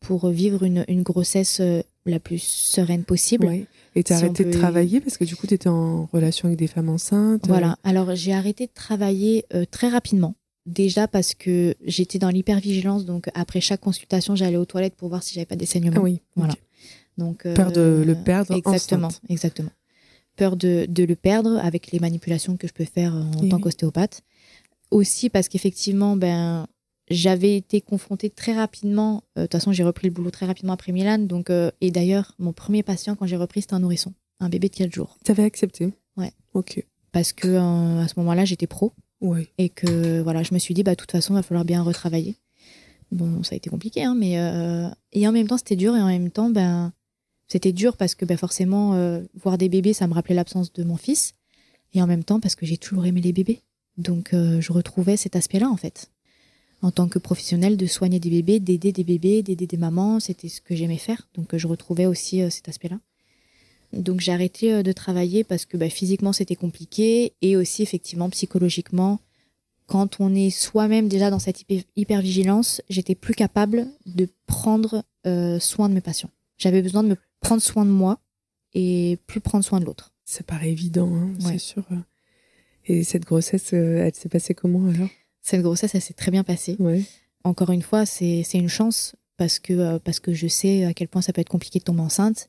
[0.00, 1.60] pour vivre une, une grossesse
[2.06, 3.46] la plus sereine possible.
[3.46, 3.66] Ouais.
[3.94, 6.46] Et tu as Si arrêté de travailler parce que du coup, tu étais en relation
[6.46, 7.46] avec des femmes enceintes.
[7.46, 7.76] Voilà.
[7.84, 10.34] Alors j'ai arrêté de travailler euh, très rapidement.
[10.64, 15.22] Déjà parce que j'étais dans l'hypervigilance, donc après chaque consultation, j'allais aux toilettes pour voir
[15.22, 15.96] si j'avais pas des saignements.
[15.98, 16.20] Ah oui.
[16.36, 16.54] Voilà.
[17.18, 19.20] Donc, euh, Peur de le perdre Exactement, enceinte.
[19.28, 19.70] exactement.
[20.36, 23.56] Peur de, de le perdre avec les manipulations que je peux faire en Et tant
[23.56, 23.62] oui.
[23.62, 24.22] qu'ostéopathe.
[24.90, 26.66] Aussi parce qu'effectivement, ben,
[27.12, 29.22] j'avais été confrontée très rapidement.
[29.36, 31.18] euh, De toute façon, j'ai repris le boulot très rapidement après Milan.
[31.18, 34.68] Donc, euh, et d'ailleurs, mon premier patient, quand j'ai repris, c'était un nourrisson, un bébé
[34.68, 35.18] de 4 jours.
[35.24, 35.92] Tu avais accepté?
[36.16, 36.32] Ouais.
[36.54, 36.84] Ok.
[37.12, 39.46] Parce que euh, à ce moment-là, j'étais pro Ouais.
[39.58, 41.82] et que voilà, je me suis dit, bah, de toute façon, il va falloir bien
[41.82, 42.34] retravailler.
[43.12, 46.00] Bon, ça a été compliqué, hein, mais euh, et en même temps, c'était dur et
[46.00, 46.92] en même temps, ben,
[47.46, 50.82] c'était dur parce que ben, forcément, euh, voir des bébés, ça me rappelait l'absence de
[50.82, 51.34] mon fils,
[51.92, 53.60] et en même temps parce que j'ai toujours aimé les bébés.
[53.98, 56.10] Donc, euh, je retrouvais cet aspect-là, en fait.
[56.82, 60.48] En tant que professionnelle, de soigner des bébés, d'aider des bébés, d'aider des mamans, c'était
[60.48, 61.28] ce que j'aimais faire.
[61.34, 62.98] Donc, euh, je retrouvais aussi euh, cet aspect-là.
[63.92, 68.28] Donc, j'ai arrêté euh, de travailler parce que ben, physiquement, c'était compliqué, et aussi, effectivement,
[68.30, 69.20] psychologiquement,
[69.86, 75.60] quand on est soi-même déjà dans cette hyper- hypervigilance, j'étais plus capable de prendre euh,
[75.60, 76.30] soin de mes patients.
[76.58, 78.18] J'avais besoin de me prendre soin de moi
[78.74, 80.12] et plus prendre soin de l'autre.
[80.24, 81.52] Ça paraît évident, hein, Ouais.
[81.52, 81.84] c'est sûr.
[82.86, 85.08] Et cette grossesse, elle s'est passée comment alors?
[85.42, 86.78] Cette grossesse, elle s'est très bien passée.
[87.44, 91.22] Encore une fois, c'est une chance parce que, parce que je sais à quel point
[91.22, 92.48] ça peut être compliqué de tomber enceinte.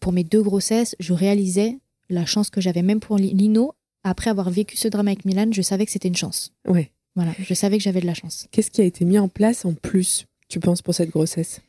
[0.00, 1.78] Pour mes deux grossesses, je réalisais
[2.10, 3.72] la chance que j'avais, même pour Lino.
[4.04, 6.52] Après avoir vécu ce drame avec Milan, je savais que c'était une chance.
[6.68, 6.92] Ouais.
[7.16, 8.46] Voilà, je savais que j'avais de la chance.
[8.52, 11.60] Qu'est-ce qui a été mis en place en plus, tu penses, pour cette grossesse?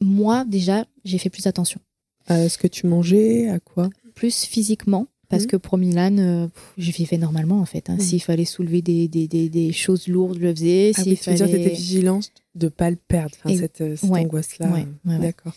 [0.00, 1.80] Moi, déjà, j'ai fait plus attention.
[2.26, 3.90] À ce que tu mangeais, à quoi?
[4.14, 5.46] Plus physiquement, parce mmh.
[5.46, 7.90] que pour Milan, euh, je vivais normalement en fait.
[7.90, 7.96] Hein.
[7.96, 8.00] Mmh.
[8.00, 10.92] S'il fallait soulever des, des, des, choses lourdes, je le faisais.
[10.96, 11.36] Ah oui, fallait...
[11.36, 14.70] tu étais vigilante de ne pas le perdre, cette, euh, angoisse-là.
[14.70, 14.86] Ouais,
[15.18, 15.52] D'accord.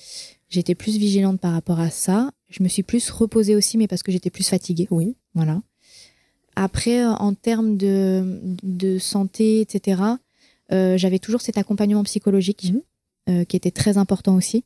[0.49, 2.32] J'étais plus vigilante par rapport à ça.
[2.49, 4.88] Je me suis plus reposée aussi, mais parce que j'étais plus fatiguée.
[4.89, 5.15] Oui.
[5.36, 5.62] Voilà.
[6.55, 10.01] Après, euh, en termes de, de santé, etc.,
[10.71, 13.32] euh, j'avais toujours cet accompagnement psychologique mmh.
[13.32, 14.65] euh, qui était très important aussi.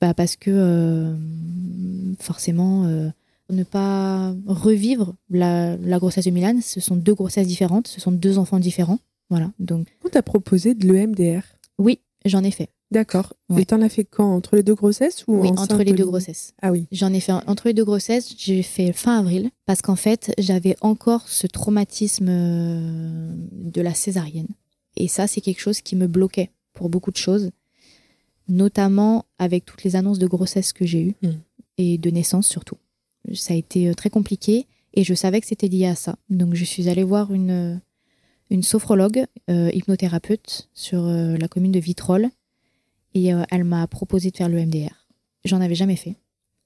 [0.00, 1.14] Bah, parce que
[2.20, 3.12] forcément,
[3.50, 8.12] ne pas revivre la, la, grossesse de Milan, ce sont deux grossesses différentes, ce sont
[8.12, 8.98] deux enfants différents.
[9.28, 9.52] Voilà.
[9.58, 9.88] Donc.
[10.04, 11.42] On t'a proposé de l'EMDR
[11.78, 12.70] Oui, j'en ai fait.
[12.90, 13.34] D'accord.
[13.56, 14.34] Et t'en as fait quand?
[14.34, 16.54] Entre les deux grossesses ou Oui, entre les deux grossesses.
[16.60, 16.88] Ah oui.
[16.90, 20.74] J'en ai fait entre les deux grossesses, j'ai fait fin avril parce qu'en fait, j'avais
[20.80, 24.48] encore ce traumatisme euh, de la césarienne.
[24.96, 27.50] Et ça, c'est quelque chose qui me bloquait pour beaucoup de choses,
[28.48, 31.38] notamment avec toutes les annonces de grossesse que j'ai eues hmm.
[31.78, 32.76] et de naissance surtout.
[33.34, 36.16] Ça a été euh, très compliqué et je savais que c'était lié à ça.
[36.28, 37.80] Donc, je suis allée voir une,
[38.50, 42.30] une sophrologue, euh, hypnothérapeute sur la commune de Vitrolles
[43.14, 45.06] et euh, elle m'a proposé de faire le MDR.
[45.44, 46.16] J'en avais jamais fait.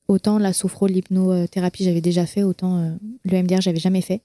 [0.09, 4.22] Autant la sophro, l'hypnothérapie, j'avais déjà fait, autant euh, le MDR, j'avais jamais fait.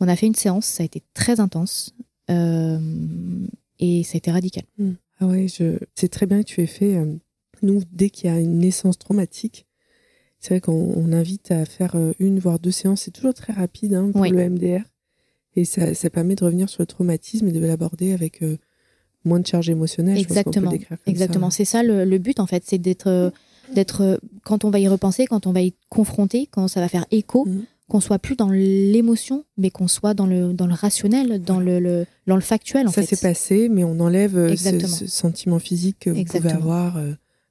[0.00, 1.94] On a fait une séance, ça a été très intense
[2.30, 2.78] euh,
[3.78, 4.64] et ça a été radical.
[4.78, 4.94] Hmm.
[5.20, 5.46] Ah ouais,
[5.94, 6.98] c'est très bien que tu aies fait.
[7.62, 9.66] nous, dès qu'il y a une naissance traumatique,
[10.46, 13.02] c'est vrai qu'on invite à faire une voire deux séances.
[13.02, 14.82] C'est toujours très rapide hein, pour le MDR.
[15.56, 18.42] Et ça, ça, permet de revenir sur le traumatisme et de l'aborder avec
[19.26, 20.18] moins de charge émotionnelle.
[20.18, 20.72] Exactement.
[21.06, 21.50] Exactement.
[21.50, 23.30] C'est ça le, but en fait, c'est d'être, euh,
[23.74, 26.88] d'être euh, quand on va y repenser, quand on va y confronter, quand ça va
[26.88, 27.64] faire écho, mhm.
[27.88, 32.06] qu'on soit plus dans l'émotion, mais qu'on soit dans le dans le rationnel, dans le,
[32.26, 32.88] dans le factuel.
[32.88, 36.98] En ça s'est passé, mais on enlève euh, ce, sentiment physique que vous pouvez avoir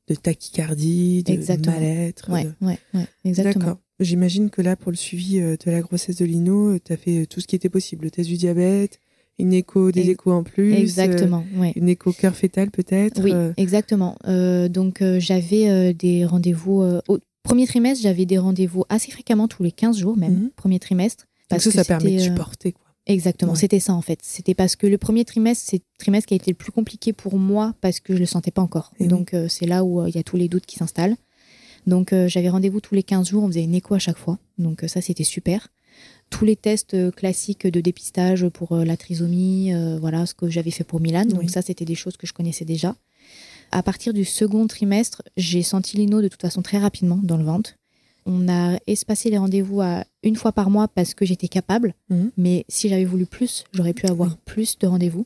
[0.08, 2.32] de tachycardie, de mal-être.
[2.32, 2.80] Ouais, ouais,
[3.24, 3.66] exactement.
[3.66, 3.80] D'accord.
[4.00, 7.40] J'imagine que là, pour le suivi de la grossesse de Lino, tu as fait tout
[7.40, 8.06] ce qui était possible.
[8.06, 9.00] Le test du diabète,
[9.38, 10.74] une écho, des échos en plus.
[10.74, 13.22] Exactement, euh, Une écho cœur fœtal peut-être.
[13.24, 13.54] Oui, euh.
[13.58, 14.18] exactement.
[14.28, 19.72] Euh, donc j'avais des rendez-vous au premier trimestre, j'avais des rendez-vous assez fréquemment tous les
[19.72, 20.50] 15 jours même, mhm.
[20.56, 21.26] premier trimestre.
[21.50, 22.85] Parce que ça, ça permet de supporter quoi.
[23.08, 24.20] Exactement, c'était ça en fait.
[24.24, 27.14] C'était parce que le premier trimestre, c'est le trimestre qui a été le plus compliqué
[27.14, 28.92] pour moi parce que je le sentais pas encore.
[29.00, 31.16] Et donc c'est là où il y a tous les doutes qui s'installent.
[31.86, 34.40] Donc j'avais rendez-vous tous les 15 jours, on faisait une écho à chaque fois.
[34.58, 35.70] Donc ça c'était super
[36.30, 40.50] tous les tests euh, classiques de dépistage pour euh, la trisomie, euh, voilà ce que
[40.50, 41.26] j'avais fait pour Milan.
[41.26, 42.96] Donc ça, c'était des choses que je connaissais déjà.
[43.72, 47.44] À partir du second trimestre, j'ai senti Lino de toute façon très rapidement dans le
[47.44, 47.76] ventre.
[48.26, 51.94] On a espacé les rendez-vous à une fois par mois parce que j'étais capable.
[52.10, 52.32] Mhm.
[52.38, 55.26] Mais si j'avais voulu plus, j'aurais pu avoir plus de rendez-vous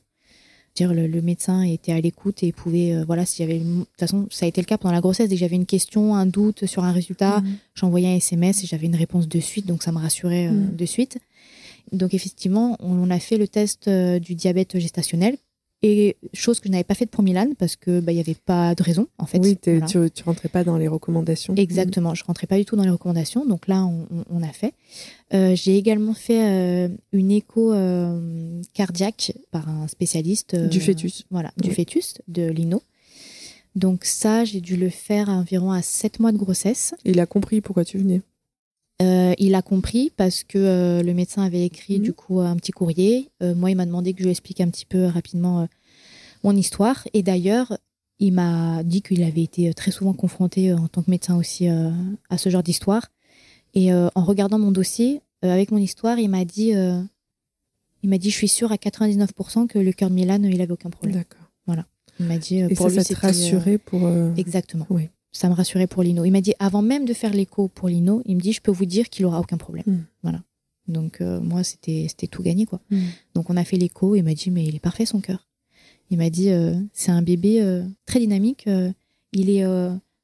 [0.76, 4.00] dire le, médecin était à l'écoute et pouvait euh, voilà s'il y avait de toute
[4.00, 6.26] façon ça a été le cas pendant la grossesse dès que j'avais une question un
[6.26, 7.58] doute sur un résultat mhm.
[7.76, 10.76] j'envoyais un SMS et j'avais une réponse de suite donc ça me rassurait euh, mhm.
[10.76, 11.18] de suite
[11.92, 15.38] donc effectivement on a fait le test euh, du diabète gestationnel
[15.82, 18.36] et chose que je n'avais pas faite pour Milan parce que bah, il y avait
[18.36, 19.39] pas de raison en fait.
[19.39, 19.82] Oui, tu,
[20.13, 21.56] tu rentrais pas dans les recommandations.
[21.56, 23.46] Exactement, je rentrais pas du tout dans les recommandations.
[23.46, 23.86] Donc là,
[24.30, 24.74] on, a fait.
[25.34, 31.26] Euh, j'ai également fait euh, une écho euh, cardiaque par un spécialiste du fœtus.
[31.32, 32.82] Voilà, du fœtus de Lino.
[33.76, 36.94] Donc ça, j'ai dû le faire environ à 7 mois de grossesse.
[37.06, 38.22] Il a compris pourquoi tu venais.
[39.02, 42.04] Il a compris parce que le médecin avait écrit mhm.
[42.04, 43.30] du coup un petit courrier.
[43.42, 45.68] moi, il m'a demandé que je lui explique un petit peu rapidement
[46.44, 47.08] mon histoire.
[47.14, 47.78] Et d'ailleurs,
[48.20, 52.38] il m'a dit qu'il avait été très souvent confronté en tant que médecin aussi à
[52.38, 53.08] ce genre d'histoire.
[53.74, 56.74] Et en regardant mon dossier, avec mon histoire, il m'a dit,
[58.04, 60.74] il m'a dit, je suis sûre à 99% que le cœur de Milan, il avait
[60.74, 61.18] aucun problème.
[61.18, 61.52] D'accord.
[61.66, 61.86] Voilà.
[62.20, 62.58] Il m'a dit.
[62.58, 64.10] Et pour ça, ça te rassurait pour.
[64.38, 64.86] Exactement.
[64.90, 66.26] Oui ça me rassurait pour Lino.
[66.26, 68.72] Il m'a dit, avant même de faire l'écho pour Lino, il me dit, je peux
[68.72, 69.86] vous dire qu'il aura aucun problème.
[69.86, 70.04] Hmm.
[70.24, 70.42] Voilà.
[70.88, 72.82] Donc, moi, c'était tout gagné, quoi.
[72.89, 73.10] Hmm.
[73.36, 74.15] Donc, on a fait l'écho.
[74.15, 75.50] Il m'a dit, mais il est parfait, son cœur.
[76.10, 78.65] Il m'a dit, euh, c'est un bébé euh, très dynamique.
[78.68, 78.92] Euh,
[79.32, 79.63] il est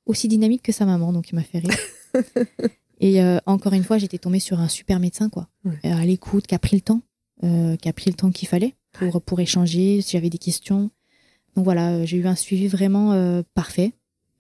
[0.08, 1.78] aussi dynamique que sa maman, donc il m'a fait rire.
[3.00, 5.48] Et encore une fois, j'étais tombée sur un super médecin, quoi.
[5.84, 7.02] à l'écoute, qui a pris le temps,
[7.44, 10.90] qui a pris le temps qu'il fallait pour, pour échanger si j'avais des questions.
[11.56, 13.94] Donc voilà, j'ai eu un suivi vraiment parfait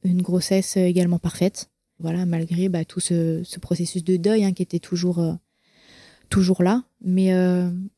[0.05, 1.69] une grossesse également parfaite.
[1.99, 5.37] Voilà, malgré bah, tout ce, processus de deuil hein, qui était toujours,
[6.29, 6.83] toujours là.
[7.01, 7.33] Mais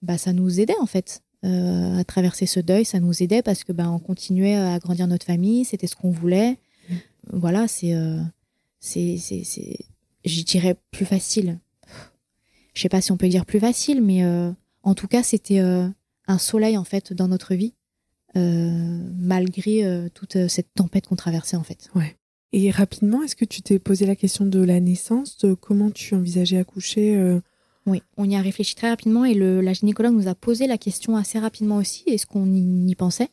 [0.01, 1.21] bah, ça nous aidait en fait.
[1.43, 2.85] à traverser ce deuil.
[2.85, 6.11] Ça nous aidait parce que ben, on continuait à agrandir notre famille, c'était ce qu'on
[6.11, 6.57] voulait.
[6.89, 6.95] Mm.
[7.33, 7.95] Voilà, c'est,
[8.79, 9.77] c'est, c'est,
[10.25, 11.59] je dirais plus facile.
[12.73, 14.23] Je sais pas si on peut dire plus facile, mais
[14.83, 15.59] en tout cas, c'était
[16.27, 17.73] un soleil en fait dans notre vie,
[18.37, 21.89] malgré toute cette tempête qu'on traversait en fait.
[21.95, 22.15] Ouais.
[22.53, 26.15] Et rapidement, est-ce que tu t'es posé la question de la naissance, de comment tu
[26.15, 27.41] envisageais accoucher euh?
[27.85, 30.77] Oui, on y a réfléchi très rapidement et le, la gynécologue nous a posé la
[30.77, 33.29] question assez rapidement aussi, est-ce qu'on y, pensait?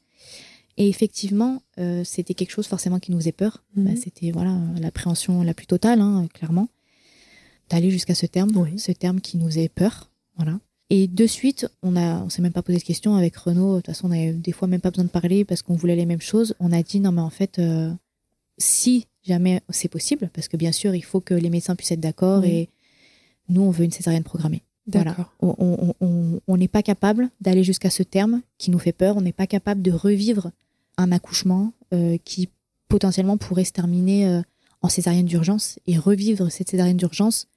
[0.76, 3.64] Et effectivement, euh, c'était quelque chose forcément qui nous faisait peur.
[3.76, 3.96] Bah, mhm.
[3.96, 6.68] c'était voilà l'appréhension la plus totale, hein, clairement,
[7.68, 10.10] d'aller jusqu'à ce terme, ce terme qui nous faisait peur.
[10.36, 10.60] Voilà.
[10.90, 13.76] Et de suite, on a, on s'est même pas posé de questions avec Renaud.
[13.76, 15.96] De toute façon, on avait des fois même pas besoin de parler parce qu'on voulait
[15.96, 16.54] les mêmes choses.
[16.60, 17.92] On a dit non mais en fait, euh,
[18.58, 22.00] si jamais c'est possible, parce que bien sûr, il faut que les médecins puissent être
[22.00, 22.68] d'accord et
[23.48, 24.62] nous, on veut une césarienne programmée.
[24.86, 25.16] Voilà.
[25.40, 29.16] On n'est pas capable d'aller jusqu'à ce terme qui nous fait peur.
[29.16, 30.50] On n'est pas capable de revivre
[30.98, 32.50] un accouchement euh, qui
[32.88, 34.42] potentiellement pourrait se terminer euh,
[34.82, 37.48] en césarienne d'urgence et revivre cette césarienne d'urgence.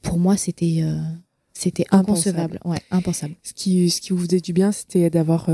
[0.00, 0.82] Pour moi, c'était
[1.62, 3.34] c'était inconcevable, ouais, impensable.
[3.42, 5.48] Ce qui ce qui vous faisait du bien, c'était d'avoir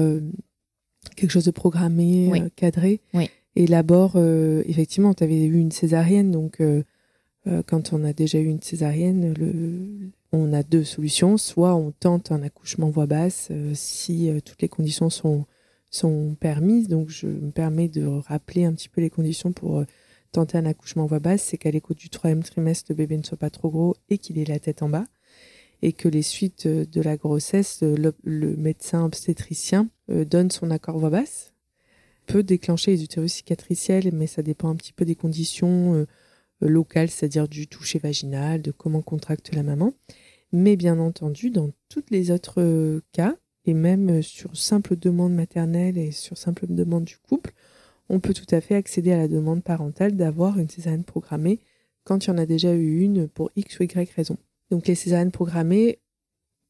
[1.17, 3.01] quelque chose de programmé, cadré.
[3.15, 3.31] Oui.
[3.59, 6.85] Et d'abord, euh, effectivement, tu avais eu une césarienne, donc euh,
[7.49, 11.37] euh, quand on a déjà eu une césarienne, le, on a deux solutions.
[11.37, 15.45] Soit on tente un accouchement voix basse si toutes les conditions sont,
[15.91, 16.87] sont permises.
[16.87, 19.83] Donc je me permets de rappeler un petit peu les conditions pour
[20.31, 21.43] tenter un accouchement voix basse.
[21.43, 24.39] C'est qu'à l'écoute du troisième trimestre, le bébé ne soit pas trop gros et qu'il
[24.39, 25.07] ait la tête en bas.
[25.83, 31.11] Et que les suites de la grossesse, le, le médecin obstétricien donne son accord voix
[31.11, 31.53] basse
[32.29, 36.07] peut déclencher les utérus cicatriciels, mais ça dépend un petit peu des conditions euh,
[36.61, 39.95] locales, c'est-à-dire du toucher vaginal, de comment contracte la maman.
[40.53, 45.99] Mais bien entendu, dans tous les autres euh, cas, et même sur simple demande maternelle
[45.99, 47.53] et sur simple demande du couple,
[48.09, 51.61] on peut tout à fait accéder à la demande parentale d'avoir une césarienne programmée
[52.05, 54.39] quand il y en a déjà eu une pour X ou Y raison.
[54.71, 55.99] Donc les césariennes programmées,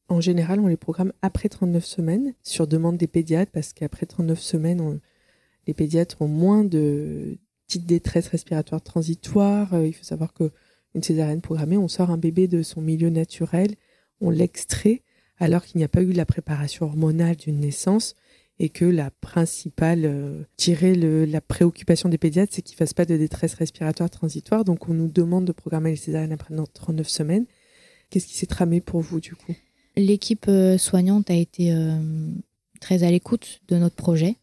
[0.07, 4.39] en général, on les programme après 39 semaines, sur demande des pédiatres, parce qu'après 39
[4.39, 4.99] semaines,
[5.67, 9.73] les pédiatres ont moins de petites détresses respiratoires transitoires.
[9.73, 10.51] Euh, il faut savoir que
[10.95, 13.75] une césarienne programmée, on sort un bébé de son milieu naturel,
[14.21, 15.03] on l'extrait
[15.37, 18.15] alors qu'il n'y a pas eu la préparation hormonale d'une naissance
[18.57, 23.15] et que la principale, euh, tirer la préoccupation des pédiatres, c'est qu'ils fassent pas de
[23.15, 24.65] détresse respiratoire transitoire.
[24.65, 27.45] Donc on nous demande de programmer les césariennes après 39 semaines.
[28.09, 29.55] Qu'est-ce qui s'est tramé pour vous du coup?
[29.95, 31.75] L'équipe euh, soignante a été
[32.79, 34.37] très à l'écoute de notre projet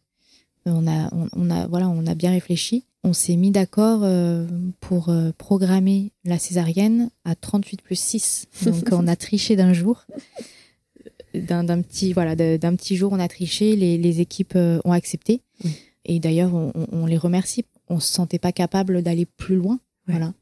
[0.69, 2.83] on a, on, a, voilà, on a bien réfléchi.
[3.03, 4.45] On s'est mis d'accord euh,
[4.79, 8.47] pour euh, programmer la césarienne à 38 plus 6.
[8.65, 10.05] Donc on a triché d'un jour.
[11.33, 13.75] D'un petit, voilà, d'un petit jour, on a triché.
[13.75, 15.41] Les, équipes euh, ont accepté.
[16.05, 17.65] Et d'ailleurs, on, les remercie.
[17.89, 19.79] On se sentait pas capable d'aller plus loin.
[20.07, 20.33] Voilà.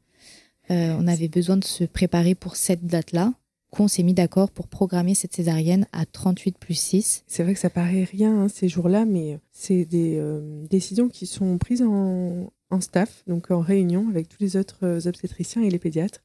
[0.68, 3.32] On avait besoin de se préparer pour cette date-là
[3.70, 7.24] qu'on s'est mis d'accord pour programmer cette césarienne à 38 plus 6.
[7.26, 11.26] C'est vrai que ça paraît rien hein, ces jours-là, mais c'est des euh, décisions qui
[11.26, 12.50] sont prises en,
[12.80, 16.22] staff, donc en réunion avec tous les autres euh, obstétriciens et les pédiatres.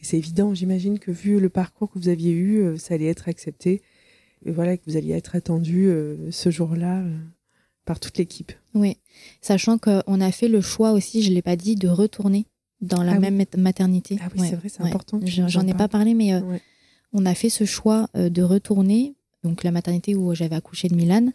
[0.00, 3.06] Et c'est évident, j'imagine que vu le parcours que vous aviez eu, euh, ça allait
[3.06, 3.82] être accepté.
[4.44, 5.90] Et voilà, que vous alliez être attendu
[6.30, 7.02] ce jour-là
[7.84, 8.52] par toute l'équipe.
[8.72, 8.98] Oui,
[9.40, 12.46] sachant qu'on a fait le choix aussi, je ne l'ai pas dit, de retourner
[12.80, 14.18] dans la ah même maternité.
[14.20, 15.20] Ah oui, c'est vrai, c'est important.
[15.24, 16.40] J'en ai pas parlé, mais euh,
[17.12, 20.94] on a fait ce choix euh, de retourner, donc la maternité où j'avais accouché de
[20.94, 21.32] Milan,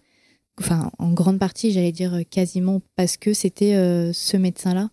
[0.60, 3.73] enfin en grande partie, j'allais dire euh, quasiment parce que c'était
[4.13, 4.89] ce médecin-là.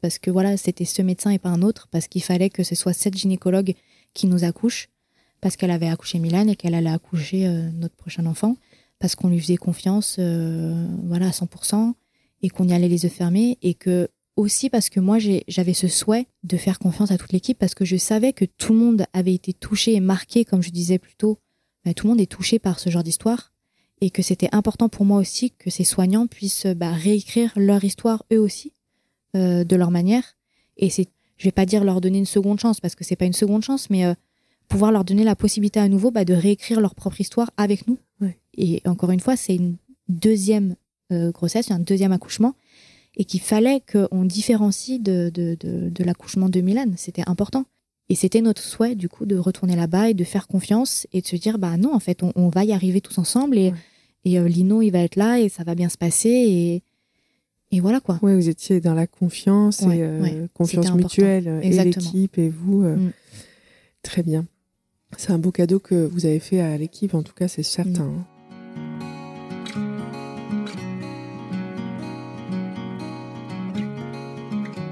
[0.00, 2.74] Parce que voilà, c'était ce médecin et pas un autre, parce qu'il fallait que ce
[2.74, 3.74] soit cette gynécologue
[4.14, 4.88] qui nous accouche,
[5.42, 8.56] parce qu'elle avait accouché Milan et qu'elle allait accoucher notre prochain enfant,
[8.98, 11.92] parce qu'on lui faisait confiance voilà, à 100%,
[12.40, 15.88] et qu'on y allait les yeux fermés, et que aussi parce que moi j'avais ce
[15.88, 19.04] souhait de faire confiance à toute l'équipe parce que je savais que tout le monde
[19.12, 21.38] avait été touché et marqué, comme je disais plus tôt,
[21.84, 23.52] bah, tout le monde est touché par ce genre d'histoire
[24.00, 28.24] et que c'était important pour moi aussi que ces soignants puissent bah, réécrire leur histoire
[28.32, 28.72] eux aussi
[29.34, 30.36] euh, de leur manière.
[30.76, 33.24] Et c'est, je vais pas dire leur donner une seconde chance parce que c'est pas
[33.24, 34.14] une seconde chance, mais euh,
[34.68, 37.98] pouvoir leur donner la possibilité à nouveau bah, de réécrire leur propre histoire avec nous.
[38.54, 39.76] Et encore une fois, c'est une
[40.08, 40.76] deuxième
[41.12, 42.54] euh, grossesse, un deuxième accouchement
[43.18, 46.86] et qu'il fallait qu'on différencie de, de, de, l'accouchement de Milan.
[46.96, 47.66] C'était important.
[48.08, 51.26] Et c'était notre souhait, du coup, de retourner là-bas et de faire confiance et de
[51.26, 53.74] se dire, bah non, en fait, on, va y arriver tous ensemble et,
[54.24, 56.82] et euh, Lino, il va être là et ça va bien se passer et,
[57.70, 58.18] et voilà quoi.
[58.22, 62.84] Oui, vous étiez dans la confiance et euh, confiance mutuelle et l'équipe et vous.
[62.84, 63.12] Euh, mm.
[64.02, 64.46] Très bien.
[65.18, 68.04] C'est un beau cadeau que vous avez fait à l'équipe, en tout cas, c'est certain.
[68.04, 68.24] Mm.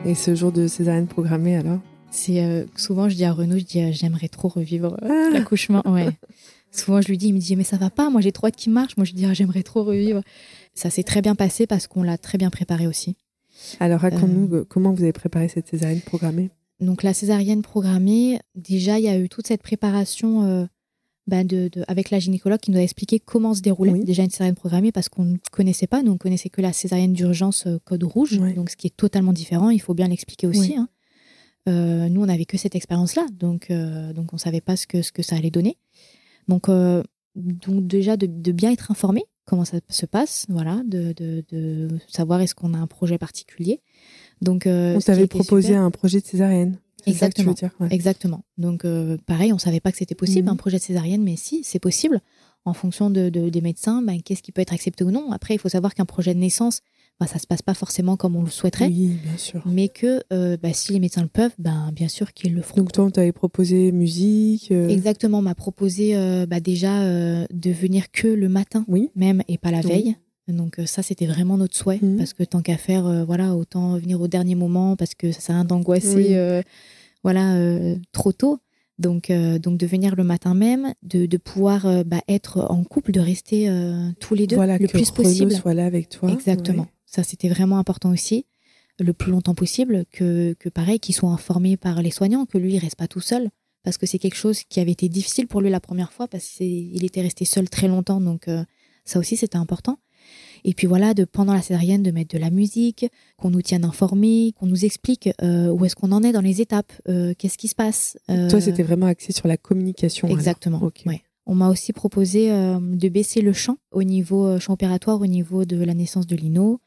[0.06, 1.80] Et ce jour de césarienne programmée alors?
[2.12, 5.82] C'est euh, souvent je dis à Renaud, je dis euh, j'aimerais trop revivre euh, l'accouchement.
[5.84, 6.06] Ouais.
[6.70, 8.70] souvent je lui dis, il me dit mais ça va pas, moi j'ai trois qui
[8.70, 10.22] marchent, moi je dis ah, j'aimerais trop revivre.
[10.74, 13.16] Ça s'est très bien passé parce qu'on l'a très bien préparé aussi.
[13.80, 16.50] Alors raconte-nous comment vous avez préparé cette césarienne programmée?
[16.78, 20.68] Donc la césarienne programmée, déjà il y a eu toute cette préparation
[21.26, 24.54] bah, de, avec la gynécologue qui nous a expliqué comment se déroulait déjà une césarienne
[24.54, 26.02] programmée parce qu'on ne connaissait pas.
[26.02, 29.32] Nous, on connaissait que la césarienne d'urgence euh, code rouge, donc ce qui est totalement
[29.32, 29.70] différent.
[29.70, 30.76] Il faut bien l'expliquer aussi.
[30.76, 30.88] Hein.
[31.68, 34.86] Euh, nous, on n'avait que cette expérience-là, donc, euh, donc on ne savait pas ce
[34.86, 35.78] que, ce que ça allait donner.
[36.46, 36.68] Donc,
[37.34, 41.88] donc déjà, de, de, bien être informé comment ça se passe, voilà, de, de, de
[42.06, 43.80] savoir est-ce qu'on a un projet particulier.
[44.42, 47.54] Donc, on t'avait proposé un projet de césarienne Exactement.
[47.90, 48.44] Exactement.
[48.58, 50.54] Donc, euh, pareil, on savait pas que c'était possible, mhm.
[50.54, 52.20] un projet de césarienne, mais si, c'est possible.
[52.64, 55.30] En fonction de, des médecins, ben, qu'est-ce qui peut être accepté ou non.
[55.30, 56.80] Après, il faut savoir qu'un projet de naissance,
[57.20, 58.88] ben, ça se passe pas forcément comme on le souhaiterait.
[58.88, 59.62] Oui, bien sûr.
[59.66, 62.78] Mais que euh, ben, si les médecins le peuvent, ben, bien sûr qu'ils le feront.
[62.78, 65.38] Donc, toi, on t'avait proposé musique euh Exactement.
[65.38, 66.16] On m'a proposé
[66.48, 69.10] bah, déjà de venir que le matin, oui.
[69.14, 70.16] même, et pas la veille.
[70.48, 72.18] Donc ça, c'était vraiment notre souhait, mhm.
[72.18, 75.54] parce que tant qu'à faire, voilà, autant venir au dernier moment, parce que ça sert
[75.54, 76.62] à rien d'angoisser
[77.26, 78.60] voilà, euh, trop tôt.
[79.00, 82.84] Donc, euh, donc de venir le matin même, de, de pouvoir euh, bah, être en
[82.84, 83.68] couple, de rester
[84.20, 85.50] tous les deux le plus possible.
[85.50, 86.30] soit là avec toi.
[86.30, 86.86] Exactement.
[87.04, 88.46] Ça, c'était vraiment important aussi.
[89.00, 92.74] Le plus longtemps possible, que, que pareil, qu'il soit informé par les soignants, que lui,
[92.74, 93.50] il reste pas tout seul.
[93.82, 96.46] Parce que c'est quelque chose qui avait été difficile pour lui la première fois, parce
[96.46, 98.20] qu'il était resté seul très longtemps.
[98.20, 98.48] Donc,
[99.04, 99.98] ça aussi, c'était important.
[100.64, 103.84] Et puis voilà, de pendant la césarienne, de mettre de la musique, qu'on nous tienne
[103.84, 107.58] informés, qu'on nous explique euh, où est-ce qu'on en est dans les étapes, euh, qu'est-ce
[107.58, 108.18] qui se passe.
[108.30, 110.28] Euh, Toi, c'était vraiment axé sur la communication.
[110.28, 110.90] Exactement.
[111.04, 111.22] Ouais.
[111.46, 115.76] On m'a aussi proposé de baisser le champ au niveau champ opératoire, au niveau de
[115.76, 116.80] la naissance de Lino.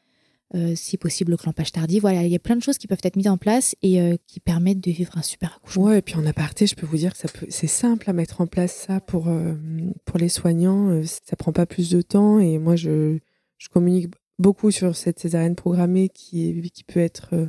[0.74, 2.02] si possible, le clampage tardif.
[2.02, 4.38] Voilà, il y a plein de choses qui peuvent être mises en place et qui
[4.38, 5.84] permettent de vivre un super accouchement.
[5.84, 8.12] Ouais, et puis en aparté, je peux vous dire que ça peut, c'est simple à
[8.12, 9.30] mettre en place ça pour
[10.04, 11.00] pour les soignants.
[11.04, 13.18] ça prend pas plus de temps et moi je
[13.60, 17.46] je communique beaucoup sur cette césarienne programmée qui, peut être euh,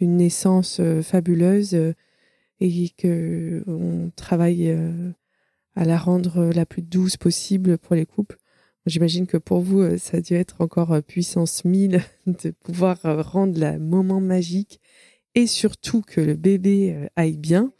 [0.00, 1.94] une naissance euh, fabuleuse euh,
[2.58, 4.74] et que on travaille
[5.74, 8.38] à la rendre la plus douce possible pour les couples.
[8.86, 12.98] J'imagine que pour vous, ça a dû être encore puissance 1000 de pouvoir
[13.30, 14.80] rendre le moment magique
[15.34, 17.74] et surtout que le bébé aille bien.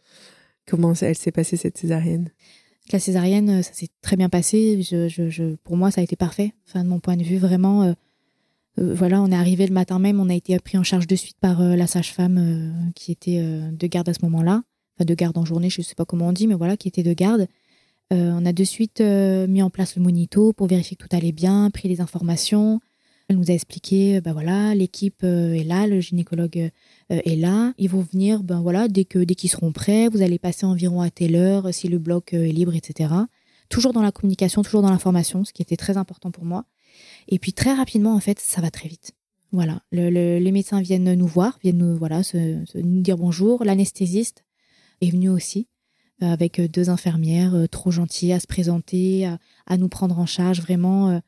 [0.67, 2.29] Comment elle s'est passée cette césarienne?
[2.91, 4.81] La césarienne, euh, ça s'est très bien passé.
[5.63, 6.53] Pour moi, ça a été parfait.
[6.75, 7.83] De mon point de vue, vraiment.
[7.83, 7.93] Euh,
[8.79, 11.15] euh, voilà, on est arrivé le matin même, on a été pris en charge de
[11.15, 14.61] suite par la sage-femme qui était de garde à ce moment-là.
[14.95, 16.87] Enfin, de garde en journée, je ne sais pas comment on dit, mais voilà, qui
[16.87, 17.47] était de garde.
[18.11, 21.71] on a de suite mis en place le monito pour vérifier que tout allait bien,
[21.71, 22.79] pris les informations.
[23.29, 26.71] Elle nous a expliqué, ben voilà, l'équipe est là, le gynécologue
[27.11, 30.21] euh, et là, ils vont venir, ben voilà, dès que dès qu'ils seront prêts, vous
[30.21, 33.13] allez passer environ à telle heure si le bloc euh, est libre, etc.
[33.69, 36.65] Toujours dans la communication, toujours dans l'information, ce qui était très important pour moi.
[37.27, 39.11] Et puis très rapidement, en fait, ça va très vite.
[39.53, 42.21] Voilà, les médecins viennent nous voir, viennent nous voilà,
[42.75, 43.63] nous dire bonjour.
[43.63, 44.43] L'anesthésiste
[44.99, 45.67] est venu aussi
[46.21, 49.25] euh, avec deux infirmières trop gentilles à se présenter,
[49.65, 50.61] à, nous prendre en charge.
[50.61, 51.21] Vraiment,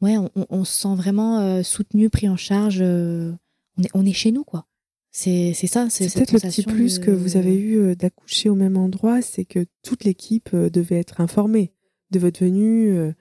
[0.00, 0.16] ouais,
[0.50, 2.80] on, se sent vraiment soutenu, pris en charge.
[2.82, 4.66] on, est, on est chez nous, quoi.
[5.16, 5.88] C'est ça.
[5.90, 9.44] C'est peut-être le petit plus que vous avez eu euh, d'accoucher au même endroit, c'est
[9.44, 11.72] que toute l'équipe euh, devait être informée
[12.10, 13.12] de votre venue, euh,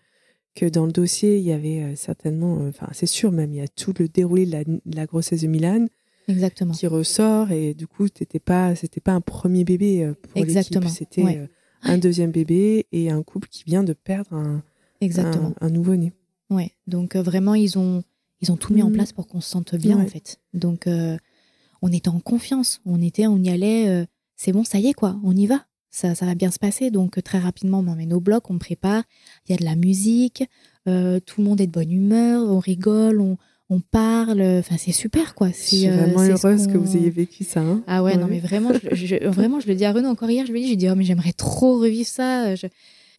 [0.56, 3.68] que dans le dossier, il y avait certainement, enfin c'est sûr même, il y a
[3.68, 5.86] tout le déroulé de la, grossesse de Milan.
[6.28, 6.74] Exactement.
[6.74, 11.48] Qui ressort et du coup, c'était pas, c'était pas un premier bébé pour l'équipe, c'était
[11.84, 14.64] un deuxième bébé et un couple qui vient de perdre un,
[15.02, 15.54] Exactement.
[15.60, 16.14] un, nouveau-né.
[16.54, 18.04] Ouais, donc vraiment, ils ont,
[18.42, 18.94] ils ont tout mis en mmh.
[18.94, 20.40] place pour qu'on se sente bien en fait.
[20.54, 20.88] Donc
[21.84, 24.06] on était en confiance, on était, on y allait, euh,
[24.38, 26.90] c'est bon, ça y est quoi, on y va, ça, ça va bien se passer.
[26.92, 29.04] Donc très rapidement, on emmène au bloc, on prépare,
[29.46, 30.46] il y a de la musique,
[30.88, 33.38] euh, tout le monde est de bonne humeur, on rigole, on,
[33.90, 35.50] parle, enfin c'est super quoi.
[35.50, 37.62] Je suis euh, vraiment heureuse que vous ayez vécu ça.
[37.62, 37.84] Hein.
[37.88, 40.52] ah ouais, non mais vraiment, je, vraiment, je le dis à Renaud encore hier, je
[40.52, 42.54] lui dis, je dis, oh, mais j'aimerais trop revivre ça.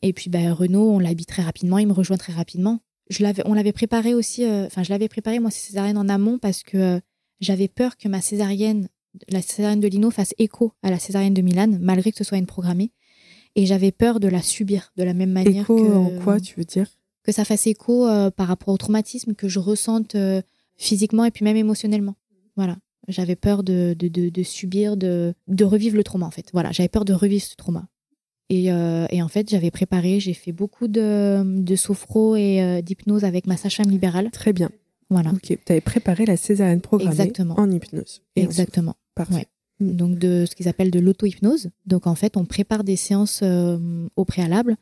[0.03, 2.81] Et puis bah, Renaud, on l'habite très rapidement, il me rejoint très rapidement.
[3.11, 6.39] Je l'avais, on l'avait préparé aussi, enfin je l'avais préparé moi ces césarienne en amont
[6.39, 7.01] parce que
[7.41, 8.89] j'avais peur que ma césarienne,
[9.29, 12.39] la césarienne de Lino, fasse écho à la césarienne de Milan, malgré que ce soit
[12.39, 12.93] une programmée.
[13.57, 15.63] Et j'avais peur de la subir de la même manière.
[15.63, 16.89] Écho en quoi, tu veux dire?
[17.23, 20.43] Que ça fasse écho euh, par rapport au traumatisme que je ressente euh,
[20.77, 22.17] physiquement et puis même émotionnellement.
[22.57, 22.79] Voilà.
[23.07, 26.49] J'avais peur de, de, de, subir, de, de revivre le trauma, en fait.
[26.53, 27.87] Voilà, j'avais peur de revivre ce trauma.
[28.51, 33.25] Et, euh, et en fait, j'avais préparé, j'ai fait beaucoup de, de sophro et d'hypnose
[33.25, 34.31] avec ma sage-femme libérale.
[34.31, 34.71] Très bien.
[35.11, 35.31] Voilà.
[35.31, 38.23] Ok, tu avais préparé la césarienne programmée en hypnose.
[38.37, 38.97] Exactement.
[39.15, 39.47] Parfait.
[39.81, 39.93] Mm.
[39.93, 41.71] Donc de ce qu'ils appellent de l'auto-hypnose.
[41.87, 44.77] Donc en fait, on prépare des séances au préalable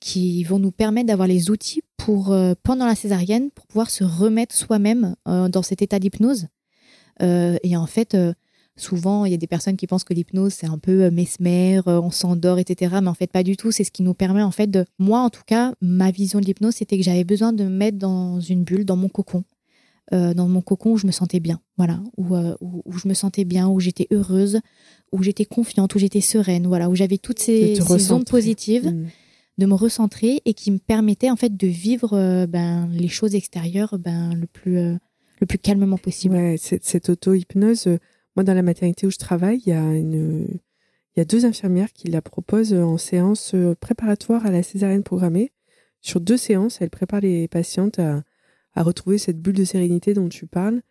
[0.00, 4.54] qui vont nous permettre d'avoir les outils pour, pendant la césarienne, pour pouvoir se remettre
[4.54, 6.46] soi-même dans cet état d'hypnose.
[7.20, 8.16] et en fait,
[8.78, 11.78] Souvent, il y a des personnes qui pensent que l'hypnose, c'est un peu euh, mesmer,
[11.88, 12.96] euh, on s'endort, etc.
[13.02, 13.72] Mais en fait, pas du tout.
[13.72, 14.84] C'est ce qui nous permet, en fait, de.
[15.00, 17.98] Moi, en tout cas, ma vision de l'hypnose, c'était que j'avais besoin de me mettre
[17.98, 19.42] dans une bulle, dans mon cocon.
[20.14, 23.44] Euh, dans mon cocon où je me sentais bien, voilà, où, où, je me sentais
[23.44, 24.60] bien, où j'étais heureuse,
[25.12, 29.06] où j'étais confiante, où j'étais sereine, voilà, où j'avais toutes ces, ces ondes positives, mmh.
[29.58, 33.98] de me recentrer et qui me permettaient en fait de vivre ben, les choses extérieures
[33.98, 36.36] ben, le, plus, le plus calmement possible.
[36.36, 37.98] Ouais, cette, cette auto-hypnose,
[38.38, 41.44] moi, dans la maternité où je travaille, il y a, une, il y a deux
[41.44, 45.50] infirmières qui la proposent en séance euh, préparatoire à la césarienne programmée.
[46.02, 48.22] Sur deux séances, elles préparent les patientes à,
[48.76, 50.82] à retrouver cette bulle de sérénité dont tu parles,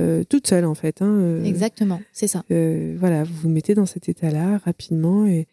[0.00, 1.00] euh, toute seule en fait.
[1.00, 2.42] Hein, euh, Exactement, c'est ça.
[2.48, 5.46] voilà, vous vous mettez dans cet état-là rapidement et,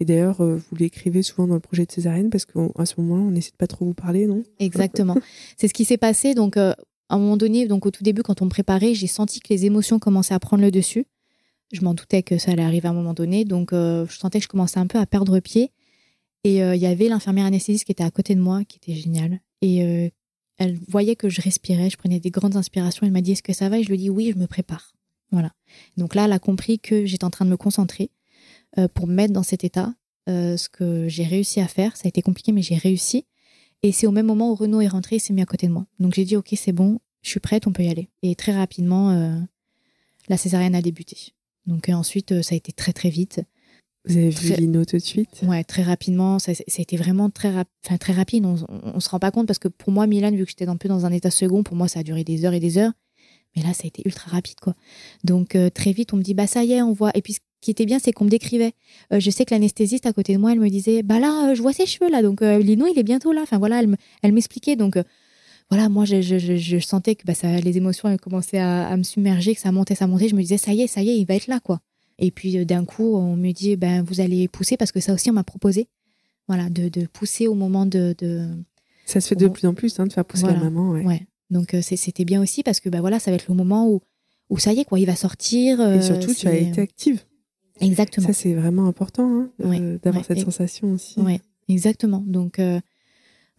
[0.00, 3.30] et d'ailleurs, vous l'écrivez souvent dans le projet de césarienne parce qu'à ce moment-là, on
[3.30, 4.42] n'essaie de pas trop vous parler, non?
[4.58, 5.16] Exactement.
[5.56, 6.34] c'est ce qui s'est passé.
[6.34, 6.58] Donc,
[7.10, 9.52] à un moment donné, donc au tout début, quand on me préparait, j'ai senti que
[9.52, 11.06] les émotions commençaient à prendre le dessus.
[11.72, 14.38] Je m'en doutais que ça allait arriver à un moment donné, donc euh, je sentais
[14.38, 15.72] que je commençais un peu à perdre pied.
[16.44, 18.94] Et euh, il y avait l'infirmière anesthésiste qui était à côté de moi, qui était
[18.94, 19.40] géniale.
[19.60, 20.08] Et euh,
[20.58, 23.04] elle voyait que je respirais, je prenais des grandes inspirations.
[23.04, 23.78] Elle m'a dit Est-ce que ça va?
[23.78, 24.94] Et je lui ai dit Oui, je me prépare.
[25.32, 25.52] Voilà.
[25.96, 28.10] Donc là, elle a compris que j'étais en train de me concentrer
[28.94, 29.94] pour me mettre dans cet état.
[30.26, 33.26] ce que j'ai réussi à faire, ça a été compliqué, mais j'ai réussi.
[33.82, 35.72] Et c'est au même moment où Renaud est rentré, il s'est mis à côté de
[35.72, 35.86] moi.
[35.98, 38.08] Donc j'ai dit, ok, c'est bon, je suis prête, on peut y aller.
[38.22, 39.38] Et très rapidement, euh,
[40.28, 41.32] la césarienne a débuté.
[41.66, 43.42] Donc euh, ensuite, euh, ça a été très très vite.
[44.06, 45.42] Vous avez vu Lino tout de suite?
[45.42, 46.38] Ouais, très rapidement.
[46.38, 47.52] Ça, ça a été vraiment très,
[47.82, 48.46] très rapide.
[48.46, 50.78] On, on, se rend pas compte parce que pour moi, Milan, vu que j'étais un
[50.78, 52.92] peu dans un état second, pour moi, ça a duré des heures et des heures.
[53.54, 54.74] Mais là, ça a été ultra rapide, quoi.
[55.22, 57.10] Donc très vite, on me dit, bah ça y est, on voit.
[57.14, 58.72] Et puis qui était bien, c'est qu'on me décrivait.
[59.12, 61.54] Euh, je sais que l'anesthésiste à côté de moi, elle me disait, bah là, euh,
[61.54, 63.42] je vois ses cheveux là, donc euh, Lino, il est bientôt là.
[63.42, 63.82] Enfin voilà,
[64.22, 64.76] elle m'expliquait.
[64.76, 64.98] donc
[65.70, 69.60] voilà, moi, je, sentais que bah, ça, les émotions elles commençaient à, me submerger, que
[69.60, 70.28] ça montait, ça montait.
[70.28, 71.80] Je me disais, ça y est, ça y est, il va être là, quoi.
[72.18, 75.30] Et puis d'un coup, on me dit, ben vous allez pousser parce que ça aussi,
[75.30, 75.88] on m'a proposé,
[76.48, 78.14] voilà, de, pousser au moment de,
[79.06, 80.90] Ça se fait de plus en plus, hein, de faire pousser la maman.
[80.90, 81.26] Ouais.
[81.50, 84.00] Donc c'était bien aussi parce que bah voilà, ça va être le moment où
[84.50, 85.80] où ça y est, quoi, il va sortir.
[85.80, 87.22] Et surtout, tu as été active.
[87.80, 88.26] Exactement.
[88.26, 91.20] Ça, c'est vraiment important hein, d'avoir cette sensation aussi.
[91.20, 92.22] Oui, exactement.
[92.26, 92.80] Donc, euh,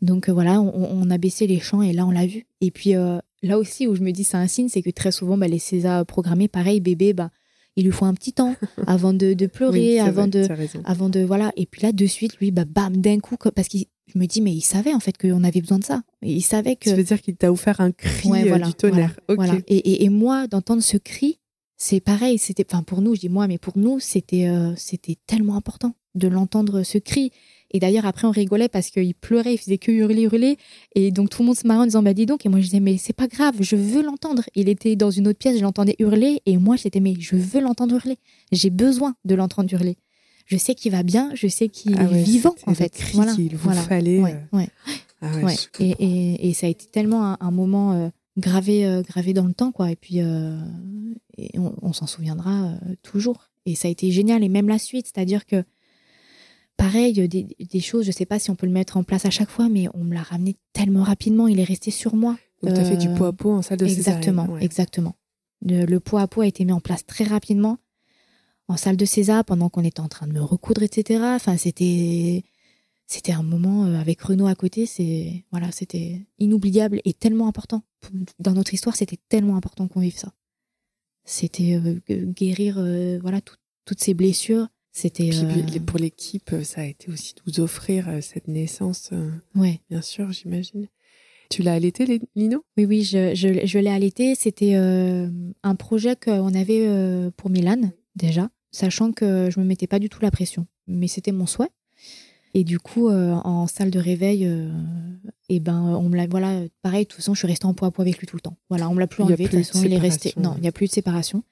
[0.01, 2.45] donc euh, voilà, on, a baissé les champs et là, on l'a vu.
[2.59, 5.11] Et puis euh, là aussi, où je me dis c'est un signe, c'est que très
[5.11, 7.29] souvent, bah, les Césars programmés, pareil, bébé, bah,
[7.75, 8.55] il lui faut un petit temps
[8.87, 10.47] avant de, de pleurer, avant, de,
[10.83, 11.21] avant de.
[11.21, 11.51] Voilà.
[11.55, 13.77] Et puis là, de suite, lui, bah, bam, d'un coup, parce que
[14.13, 16.01] je me dis, mais il savait en fait qu'on avait besoin de ça.
[16.21, 16.89] il savait que.
[16.89, 19.17] Ça veut dire qu'il t'a offert un cri du tonnerre.
[19.29, 21.39] Voilà, et, et, et, moi, d'entendre ce cri,
[21.83, 25.17] c'est pareil, c'était, enfin pour nous, je dis moi, mais pour nous, c'était, euh, c'était
[25.25, 27.31] tellement important de l'entendre ce cri.
[27.71, 30.57] Et d'ailleurs, après, on rigolait parce qu'il pleurait, il faisait que hurler, hurler.
[30.93, 32.45] Et donc, tout le monde se marrait en disant, bah dis donc.
[32.45, 34.43] Et moi, je disais, mais c'est pas grave, je veux l'entendre.
[34.53, 36.43] Il était dans une autre pièce, je l'entendais hurler.
[36.45, 38.19] Et moi, j'étais, mais je veux l'entendre hurler.
[38.51, 39.97] J'ai besoin de l'entendre hurler.
[40.45, 42.93] Je sais qu'il va bien, je sais qu'il ah est vivant, en fait.
[42.93, 43.33] Cri voilà.
[43.33, 44.19] qu'il vous fallait.
[44.19, 44.57] Ouais, euh.
[44.57, 44.69] ouais.
[45.23, 45.29] Ah
[45.79, 49.71] et, et, et, ça a été tellement un, moment euh, gravé, gravé dans le temps,
[49.71, 49.91] quoi.
[49.91, 50.21] Et puis,
[51.37, 53.49] et on, s'en souviendra euh, toujours.
[53.65, 55.63] Et ça a été génial, et même la suite, c'est-à-dire que,
[56.77, 59.49] pareil, des, choses, je sais pas si on peut le mettre en place à chaque
[59.49, 62.37] fois, mais on me l'a ramené tellement rapidement, il est resté sur moi.
[62.63, 65.15] Donc, tu as fait du pot à pot en salle de Exactement, exactement.
[65.63, 67.77] Le, le pot à pot a été mis en place très rapidement
[68.67, 71.21] en salle de César pendant qu'on était en train de me recoudre, etc.
[71.35, 72.43] Enfin, c'était
[73.11, 77.83] c'était un moment euh, avec Renaud à côté, c'est voilà, c'était inoubliable et tellement important
[78.39, 78.95] dans notre histoire.
[78.95, 80.31] C'était tellement important qu'on vive ça.
[81.25, 84.69] C'était euh, guérir euh, voilà toutes ces blessures.
[84.93, 89.11] C'était euh, pour l'équipe, ça a été aussi de vous offrir cette naissance.
[89.55, 89.81] ouais.
[89.89, 90.87] Bien sûr, j'imagine.
[91.49, 92.63] Tu l'as allaité, Lino?
[92.77, 94.35] Oui, oui, je, je, je l'ai allaité.
[94.35, 100.09] C'était un projet qu'on avait pour Milan, déjà, sachant que je me mettais pas du
[100.09, 100.65] tout la pression.
[100.87, 101.71] Mais c'était mon souhait.
[102.53, 104.69] Et du coup, euh, en salle de réveil, et euh,
[105.49, 107.87] eh ben, on me l'a, voilà, pareil, de toute façon, je suis restée en poids
[107.87, 108.57] à poids avec lui tout le temps.
[108.69, 110.33] Voilà, on me l'a plus enlevé, de toute façon, il est resté.
[110.37, 111.43] Non, il n'y a plus de séparation.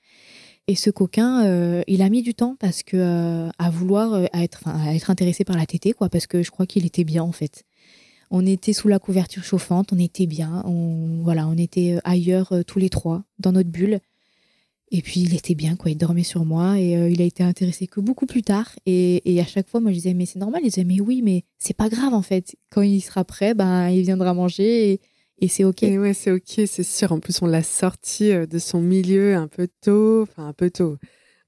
[0.68, 4.94] Et ce coquin, euh, il a mis du temps parce que à vouloir être, à
[4.94, 7.64] être intéressé par la tétée, quoi, parce que je crois qu'il était bien en fait.
[8.30, 12.78] On était sous la couverture chauffante, on était bien, on, voilà, on était ailleurs tous
[12.78, 14.00] les trois dans notre bulle.
[14.92, 15.92] Et puis il était bien, quoi.
[15.92, 18.72] Il dormait sur moi et euh, il a été intéressé que beaucoup plus tard.
[18.86, 20.62] Et, et à chaque fois, moi, je disais, mais c'est normal.
[20.64, 22.56] Il disait, mais oui, mais c'est pas grave en fait.
[22.72, 25.02] Quand il sera prêt, ben, il viendra manger et,
[25.40, 25.84] et c'est OK.
[25.84, 27.12] Et ouais, c'est OK, c'est sûr.
[27.12, 30.72] En plus, on l'a sorti euh, de son milieu un peu tôt, enfin un peu
[30.72, 30.98] tôt,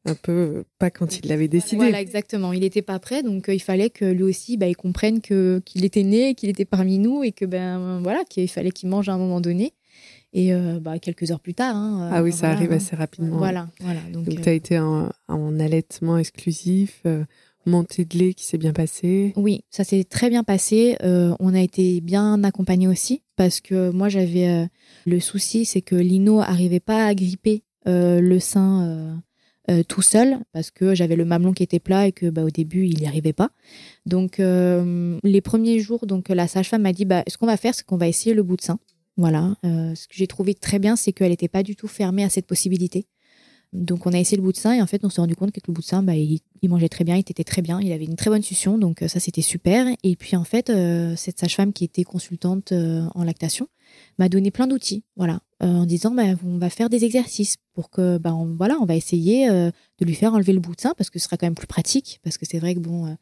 [0.05, 1.77] un peu pas quand il l'avait décidé.
[1.77, 2.53] Voilà, exactement.
[2.53, 5.83] Il n'était pas prêt, donc il fallait que lui aussi, bah, il comprenne que qu'il
[5.83, 9.13] était né, qu'il était parmi nous et que ben voilà, qu'il fallait qu'il mange à
[9.13, 9.73] un moment donné.
[10.33, 11.75] Et bah, quelques heures plus tard.
[11.75, 13.37] Hein, ah oui, ça arrive assez rapidement.
[13.37, 13.99] Voilà, voilà.
[14.13, 17.03] Donc, tu as été en, en allaitement exclusif
[17.65, 20.97] montée de lait qui s'est bien passée Oui, ça s'est très bien passé.
[21.03, 24.65] Euh, on a été bien accompagnés aussi parce que moi j'avais euh,
[25.05, 29.21] le souci, c'est que Lino arrivait pas à gripper euh, le sein
[29.87, 32.87] tout seul parce que j'avais le mamelon qui était plat et que bah, au début
[32.87, 33.51] il n'y arrivait pas.
[34.05, 37.85] Donc les premiers jours, donc la sage-femme m'a dit bah, ce qu'on va faire, c'est
[37.85, 38.79] qu'on va essayer le bout de sein.
[39.21, 39.55] Voilà.
[39.63, 42.47] ce que j'ai trouvé très bien, c'est qu'elle n'était pas du tout fermée à cette
[42.47, 43.05] possibilité.
[43.73, 45.51] Donc on a essayé le bout de sein et en fait on s'est rendu compte
[45.51, 47.91] que le bout de sein, bah, il, mangeait très bien, il était très bien, il
[47.93, 49.87] avait une très bonne succion, donc euh, ça c'était super.
[50.03, 53.67] Et puis en fait euh, cette sage-femme qui était consultante euh, en lactation
[54.19, 58.17] m'a donné plein d'outils, voilà, en disant bah, on va faire des exercices pour que
[58.17, 61.09] bah, on, voilà on va essayer de lui faire enlever le bout de sein parce
[61.09, 63.17] que ce sera quand même plus pratique parce que c'est vrai que bon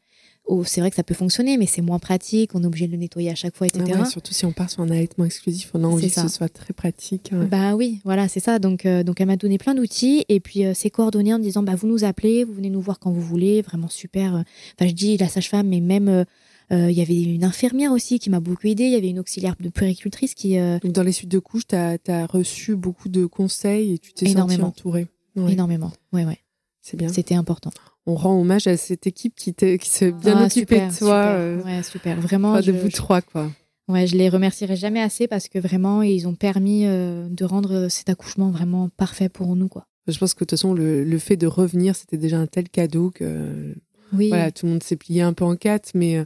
[0.52, 2.56] Oh, c'est vrai que ça peut fonctionner, mais c'est moins pratique.
[2.56, 3.84] On est obligé de le nettoyer à chaque fois, etc.
[3.94, 6.48] Ah surtout si on part sur un allaitement exclusif, on a envie que ce soit
[6.48, 7.30] très pratique.
[7.48, 8.58] Bah oui, voilà, c'est ça.
[8.58, 11.62] Donc, euh, donc elle m'a donné plein d'outils et puis euh, c'est coordonné en disant
[11.62, 14.34] bah vous nous appelez, vous venez nous voir quand vous voulez, vraiment super.
[14.34, 18.28] Enfin, je dis la sage-femme, mais même euh, il y avait une infirmière aussi qui
[18.28, 18.86] m'a beaucoup aidée.
[18.86, 20.56] Il y avait une auxiliaire de puéricultrice qui.
[20.82, 24.26] Donc dans les suites de couches, tu as, reçu beaucoup de conseils et tu t'es
[24.26, 25.06] senti entourée.
[25.36, 25.92] Énormément.
[26.12, 26.38] Ouais, ouais.
[26.80, 27.08] C'est bien.
[27.08, 27.70] C'était important
[28.10, 30.92] on rend hommage à cette équipe qui, qui s'est bien ah, occupée de toi.
[30.92, 31.34] Super.
[31.38, 32.20] Euh, ouais, super.
[32.20, 32.60] Vraiment.
[32.60, 33.50] de vous trois, quoi.
[33.88, 37.88] Ouais, je les remercierai jamais assez parce que vraiment, ils ont permis euh, de rendre
[37.88, 39.86] cet accouchement vraiment parfait pour nous, quoi.
[40.06, 43.10] Je pense que de toute façon, le, fait de revenir, c'était déjà un tel cadeau
[43.10, 43.74] que
[44.12, 44.28] oui.
[44.28, 46.24] voilà, tout le monde s'est plié un peu en quatre, mais euh,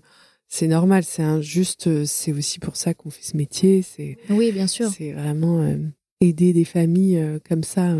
[0.48, 1.04] c'est normal.
[1.04, 2.04] C'est injuste.
[2.06, 3.82] C'est aussi pour ça qu'on fait ce métier.
[3.82, 4.90] C'est oui, bien sûr.
[4.90, 5.76] C'est vraiment
[6.20, 7.94] aider des familles comme ça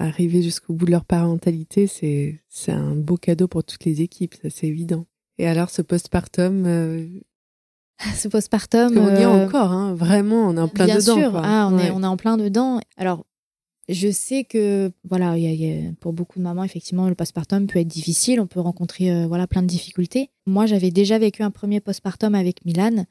[0.00, 2.40] arriver jusqu'au bout de leur parentalité, c'est
[2.72, 5.06] un beau cadeau pour toutes les équipes, ça c'est évident.
[5.38, 7.06] Et alors ce postpartum euh...
[8.14, 11.16] ce postpartum on y est euh, encore hein, vraiment, on est en plein bien dedans
[11.16, 11.36] sûr.
[11.36, 12.80] Ah, on est on est en plein dedans.
[12.96, 13.24] Alors
[13.88, 18.40] je sais que voilà, y pour beaucoup de mamans effectivement le postpartum peut être difficile,
[18.40, 20.30] on peut rencontrer euh, voilà plein de difficultés.
[20.46, 23.04] Moi, j'avais déjà vécu un premier postpartum avec Milan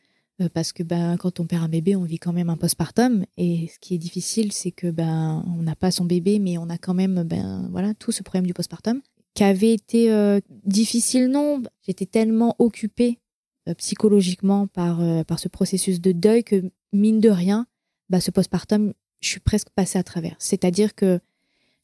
[0.47, 3.25] parce que ben, quand on perd un bébé, on vit quand même un postpartum.
[3.37, 6.69] Et ce qui est difficile, c'est que ben, on n'a pas son bébé, mais on
[6.69, 9.01] a quand même ben, voilà, tout ce problème du postpartum.
[9.33, 11.61] Qui avait été euh, difficile, non.
[11.85, 13.19] J'étais tellement occupée
[13.67, 17.67] euh, psychologiquement par, par ce processus de deuil que, mine de rien,
[18.09, 20.35] ben, ce postpartum, je suis presque passée à travers.
[20.39, 21.19] C'est-à-dire que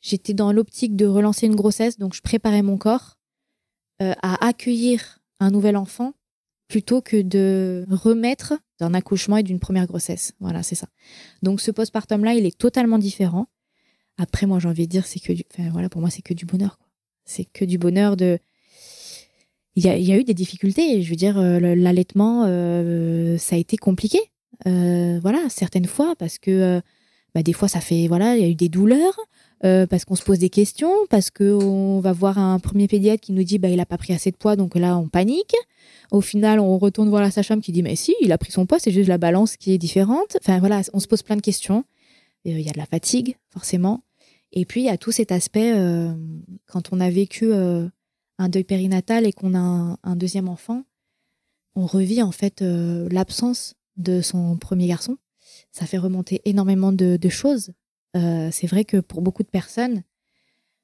[0.01, 3.17] j'étais dans l'optique de relancer une grossesse, donc je préparais mon corps
[3.99, 6.13] à accueillir un nouvel enfant
[6.67, 10.33] plutôt que de remettre d'un accouchement et d'une première grossesse.
[10.39, 10.87] Voilà, c'est ça.
[11.43, 13.47] Donc ce postpartum-là, il est totalement différent.
[14.17, 16.45] Après, moi, j'ai envie de dire, c'est que enfin, voilà, pour moi, c'est que du
[16.45, 16.79] bonheur.
[17.25, 18.39] C'est que du bonheur de.
[19.75, 21.01] Il y, a, il y a eu des difficultés.
[21.01, 24.19] Je veux dire, euh, l'allaitement, euh, ça a été compliqué.
[24.67, 26.81] Euh, voilà, certaines fois, parce que
[27.33, 28.07] bah, des fois, ça fait.
[28.07, 29.19] Voilà, il y a eu des douleurs.
[29.65, 33.31] Euh, parce qu'on se pose des questions, parce qu'on va voir un premier pédiatre qui
[33.31, 35.55] nous dit bah, il n'a pas pris assez de poids, donc là on panique.
[36.11, 38.67] Au final, on retourne voir la sage-femme qui dit mais si, il a pris son
[38.67, 40.37] poids, c'est juste la balance qui est différente.
[40.39, 41.83] Enfin voilà, on se pose plein de questions.
[42.45, 44.03] Euh, il y a de la fatigue, forcément.
[44.51, 46.13] Et puis il y a tout cet aspect, euh,
[46.67, 50.83] quand on a vécu un deuil périnatal et qu'on a un, deuxième enfant,
[51.73, 55.17] on revit en fait l'absence de son premier garçon.
[55.71, 57.71] Ça fait remonter énormément de choses
[58.15, 60.03] euh, c'est vrai que pour beaucoup de personnes,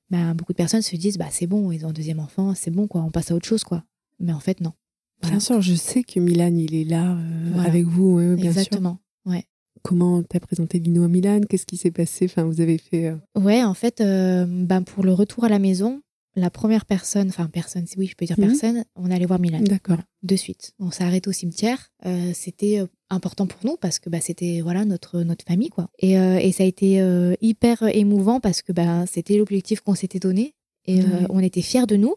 [0.09, 2.71] bah, beaucoup de personnes se disent bah c'est bon, ils ont un deuxième enfant, c'est
[2.71, 3.83] bon quoi, on passe à autre chose quoi.
[4.19, 4.73] Mais en fait non.
[5.21, 8.97] Bien sûr, je sais que Milan il est là euh, avec vous, bien Exactement.
[9.25, 9.45] Ouais.
[9.83, 11.41] Comment t'as présenté Lino à Milan?
[11.47, 12.25] Qu'est-ce qui s'est passé?
[12.25, 13.07] Enfin, vous avez fait.
[13.07, 14.03] Euh, ouais, en fait,
[14.47, 16.01] bah, pour le retour à la maison,
[16.35, 18.47] la première personne, enfin personne, oui, je peux dire mhm.
[18.47, 19.59] personne, on allait voir Milan.
[19.61, 19.97] D'accord.
[20.23, 20.73] de suite.
[20.79, 21.91] On s'est arrêté au cimetière.
[22.05, 25.89] Euh, c'était euh, important pour nous parce que bah, c'était voilà notre notre famille quoi.
[25.99, 27.03] Et, euh, et ça a été
[27.41, 30.55] hyper émouvant parce que bah, c'était l'objectif qu'on s'était donné
[30.85, 32.15] et on était fiers de nous.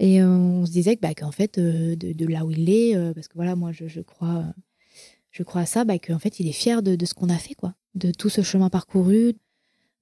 [0.00, 3.28] Et on se disait que bah, qu'en fait de, de, là où il est, parce
[3.28, 4.44] que voilà moi je, je crois
[5.30, 7.36] je crois à ça, bah, qu'en fait il est fier de, de ce qu'on a
[7.36, 9.34] fait quoi, de tout ce chemin parcouru,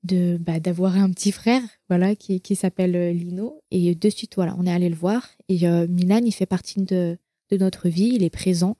[0.06, 3.60] de bah, d'avoir un petit frère voilà qui, qui s'appelle euh, Lino.
[3.70, 5.28] Et de suite voilà on est allé le voir.
[5.48, 7.18] Et euh, Milan il fait partie de,
[7.50, 8.76] de, notre vie il est présent.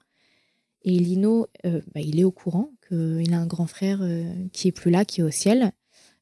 [0.83, 3.99] Et Lino euh, bah, il est au courant qu'il a un grand frère
[4.53, 5.71] qui est plus là qui est au ciel.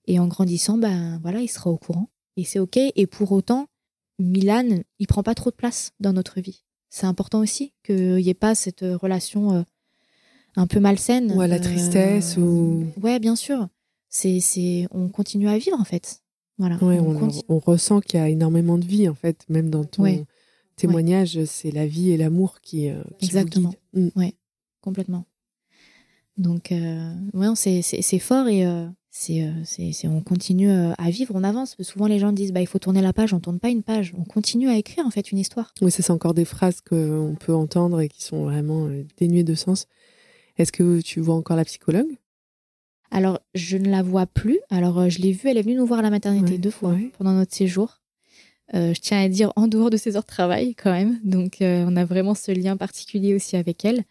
[0.08, 2.10] Et en grandissant ben voilà il sera au courant.
[2.38, 2.78] Et c'est ok.
[2.78, 3.68] Et pour autant
[4.20, 6.64] Milan il prend pas trop de place dans notre vie.
[6.90, 9.66] C'est important aussi qu'il n'y ait pas cette relation
[10.56, 11.32] un peu malsaine.
[11.34, 13.68] Ou à la tristesse ou ouais bien sûr
[14.16, 16.22] c'est, on continue à vivre en fait.
[16.58, 16.78] Voilà.
[16.82, 20.26] on, ressent qu'il y a énormément de vie, en fait, même dans ton
[20.78, 23.74] témoignage, c'est la vie et l'amour qui, euh, Exactement.
[23.94, 24.32] Vous mm.
[24.82, 25.26] complètement.
[26.38, 31.76] Donc, euh, ouais, c'est fort et euh, c'est on continue à vivre, on avance.
[31.82, 34.14] Souvent, les gens disent bah, il faut tourner la page, on tourne pas une page,
[34.18, 35.74] on continue à écrire en fait une histoire.
[35.82, 39.88] Oui, c'est encore des phrases qu'on peut entendre et qui sont vraiment dénuées de sens.
[40.58, 42.18] Est-ce que tu vois encore la psychologue?
[43.12, 44.60] Alors, je ne la vois plus.
[44.70, 46.96] Alors, euh, je l'ai vue, elle est venue nous voir à la maternité deux fois
[47.18, 48.02] pendant notre séjour.
[48.74, 51.20] Euh, je tiens à dire en dehors de ses heures de travail quand même.
[51.24, 54.04] Donc, euh, on a vraiment ce lien particulier aussi avec elle.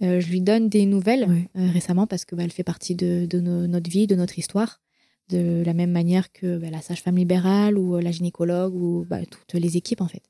[0.00, 4.08] je lui donne des nouvelles récemment parce que bah, elle fait partie de, notre vie,
[4.08, 4.80] de notre histoire,
[5.28, 9.54] de la même manière que bah, la sage-femme libérale ou la gynécologue ou bah, toutes
[9.54, 10.24] les équipes en fait.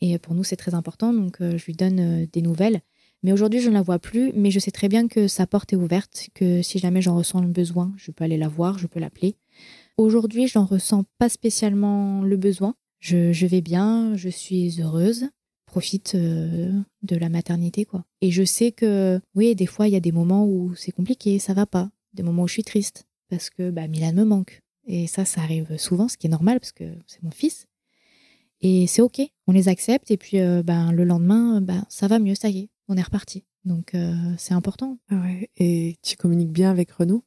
[0.00, 1.12] Et pour nous, c'est très important.
[1.12, 2.80] Donc, je lui donne des nouvelles.
[3.22, 5.72] Mais aujourd'hui, je ne la vois plus, mais je sais très bien que sa porte
[5.72, 8.86] est ouverte, que si jamais j'en ressens le besoin, je peux aller la voir, je
[8.86, 9.36] peux l'appeler.
[9.96, 12.74] Aujourd'hui, j'en ressens pas spécialement le besoin.
[13.00, 15.28] Je, vais bien, je suis heureuse,
[15.64, 18.04] profite euh, de la maternité, quoi.
[18.20, 21.38] Et je sais que, oui, des fois, il y a des moments où c'est compliqué,
[21.38, 24.62] ça va pas, des moments où je suis triste, parce que bah, Milan me manque.
[24.86, 27.66] Et ça, ça arrive souvent, ce qui est normal, parce que c'est mon fils.
[28.60, 32.18] Et c'est OK, on les accepte, et puis euh, ben, le lendemain, ben, ça va
[32.18, 33.44] mieux, ça y est, on est reparti.
[33.64, 34.98] Donc euh, c'est important.
[35.10, 35.50] Ouais.
[35.56, 37.24] Et tu communiques bien avec Renaud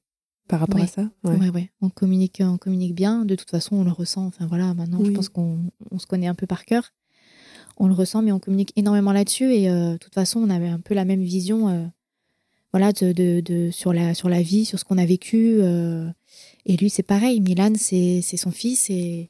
[0.48, 1.10] par rapport à ça?
[1.24, 1.50] Ouais.
[1.50, 1.70] ouais.
[1.82, 3.26] On communique, on communique bien.
[3.26, 4.26] De toute façon, on le ressent.
[4.26, 6.94] Enfin voilà, maintenant, je pense qu'on se connaît un peu par cœur.
[7.78, 9.54] On le ressent, mais on communique énormément là-dessus.
[9.54, 11.86] Et euh, de toute façon, on avait un peu la même vision, euh,
[12.74, 15.60] voilà, de, de, sur la sur la vie, sur ce qu'on a vécu.
[16.66, 17.42] et lui, c'est pareil.
[17.42, 19.30] Milan, c'est son fils et,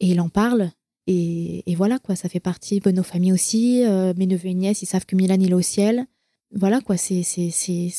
[0.00, 0.70] et il en parle.
[1.06, 3.84] Et, voilà, quoi, ça fait partie de nos familles aussi.
[3.84, 6.06] Euh, mes neveux et nièces, ils savent que Milan, il est au ciel.
[6.52, 7.20] Voilà, quoi, c'est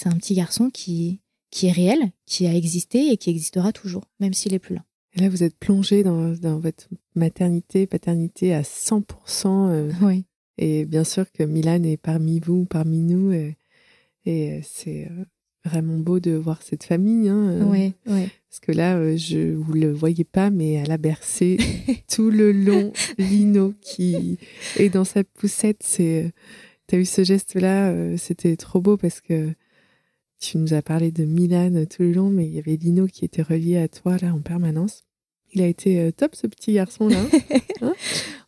[0.06, 1.20] un petit garçon qui,
[1.51, 4.84] qui est réel, qui a existé et qui existera toujours, même s'il est plus là.
[5.16, 9.70] Et là, vous êtes plongé dans, votre maternité, paternité à 100%.
[9.70, 10.26] Euh, oui.
[10.58, 13.32] Et bien sûr que Milan est parmi vous, parmi nous.
[13.32, 13.58] Et,
[14.26, 15.26] et c'est euh,
[15.66, 17.28] vraiment beau de voir cette famille.
[17.28, 18.30] Hein, oui, oui.
[18.55, 21.57] Parce que là, euh, je vous le voyez pas, mais elle a bercé
[22.09, 24.38] tout le long Lino qui
[24.78, 25.82] est dans sa poussette.
[25.84, 26.30] C'est, euh,
[26.88, 29.49] t'as eu ce geste-là, euh, c'était trop beau parce que
[30.39, 33.26] tu nous as parlé de Milan tout le long, mais il y avait Lino qui
[33.26, 35.03] était relié à toi là en permanence.
[35.53, 37.20] Il a été top ce petit garçon là,
[37.82, 37.93] hein,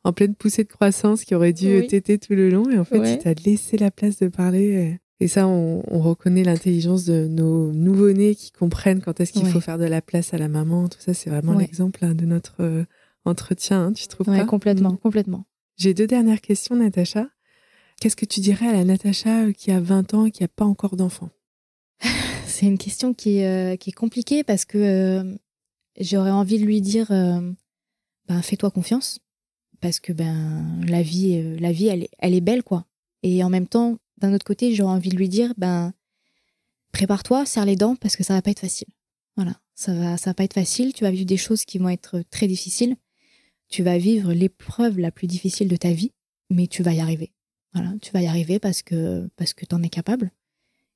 [0.05, 3.13] en pleine poussée de croissance qui aurait dû t'aider tout le long et en fait
[3.13, 4.99] il t'a laissé la place de parler.
[5.19, 9.79] Et ça, on, reconnaît l'intelligence de nos nouveau-nés qui comprennent quand est-ce qu'il faut faire
[9.79, 10.87] de la place à la maman.
[10.87, 12.85] Tout ça, c'est vraiment l'exemple hein, de notre euh,
[13.25, 14.45] entretien, hein, tu trouves pas?
[14.45, 15.45] complètement, complètement.
[15.75, 17.27] J'ai deux dernières questions, Natacha.
[17.99, 20.47] Qu'est-ce que tu dirais à la Natacha euh, qui a 20 ans et qui n'a
[20.49, 21.29] pas encore d'enfant?
[22.45, 25.35] C'est une question qui est, euh, qui est compliquée parce que
[25.99, 29.19] j'aurais envie de lui dire ben, fais-toi confiance
[29.81, 32.85] parce que ben la vie, la vie elle, elle est belle, quoi.
[33.23, 35.93] Et en même temps, d'un autre côté, j'aurais envie de lui dire, ben,
[36.91, 38.87] prépare-toi, serre les dents parce que ça va pas être facile.
[39.35, 40.93] Voilà, ça va, ça va pas être facile.
[40.93, 42.95] Tu vas vivre des choses qui vont être très difficiles.
[43.69, 46.13] Tu vas vivre l'épreuve la plus difficile de ta vie,
[46.49, 47.31] mais tu vas y arriver.
[47.73, 50.31] Voilà, tu vas y arriver parce que parce que t'en es capable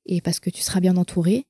[0.06, 1.46] et parce que tu seras bien entouré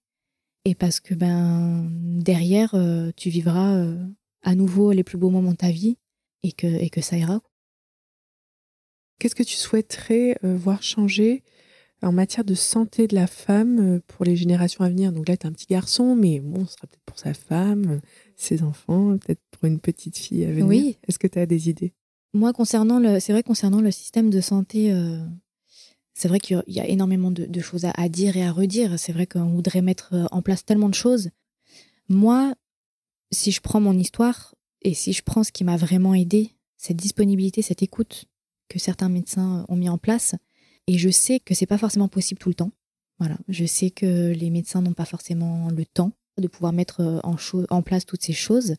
[0.64, 4.06] et parce que ben derrière euh, tu vivras euh,
[4.42, 5.96] à nouveau les plus beaux moments de ta vie
[6.42, 7.40] et que et que ça ira.
[9.18, 11.44] Qu'est-ce que tu souhaiterais euh, voir changer
[12.02, 15.12] en matière de santé de la femme euh, pour les générations à venir.
[15.12, 18.00] Donc là, tu es un petit garçon, mais bon, ce sera peut-être pour sa femme,
[18.36, 20.66] ses enfants, peut-être pour une petite fille à venir.
[20.66, 20.98] Oui.
[21.06, 21.92] Est-ce que tu as des idées?
[22.34, 25.24] Moi, concernant le, c'est vrai, concernant le système de santé, euh,
[26.14, 28.98] c'est vrai qu'il y a énormément de, choses à, dire et à redire.
[28.98, 31.30] C'est vrai qu'on voudrait mettre euh, en place tellement de choses.
[32.08, 32.54] Moi,
[33.30, 36.96] si je prends mon histoire et si je prends ce qui m'a vraiment aidé, cette
[36.96, 38.26] disponibilité, cette écoute
[38.68, 40.34] que certains médecins ont mis en place,
[40.86, 42.72] et je sais que c'est pas forcément possible tout le temps.
[43.18, 47.66] Voilà, je sais que les médecins n'ont pas forcément le temps de pouvoir mettre euh,
[47.70, 48.74] en, place toutes ces choses.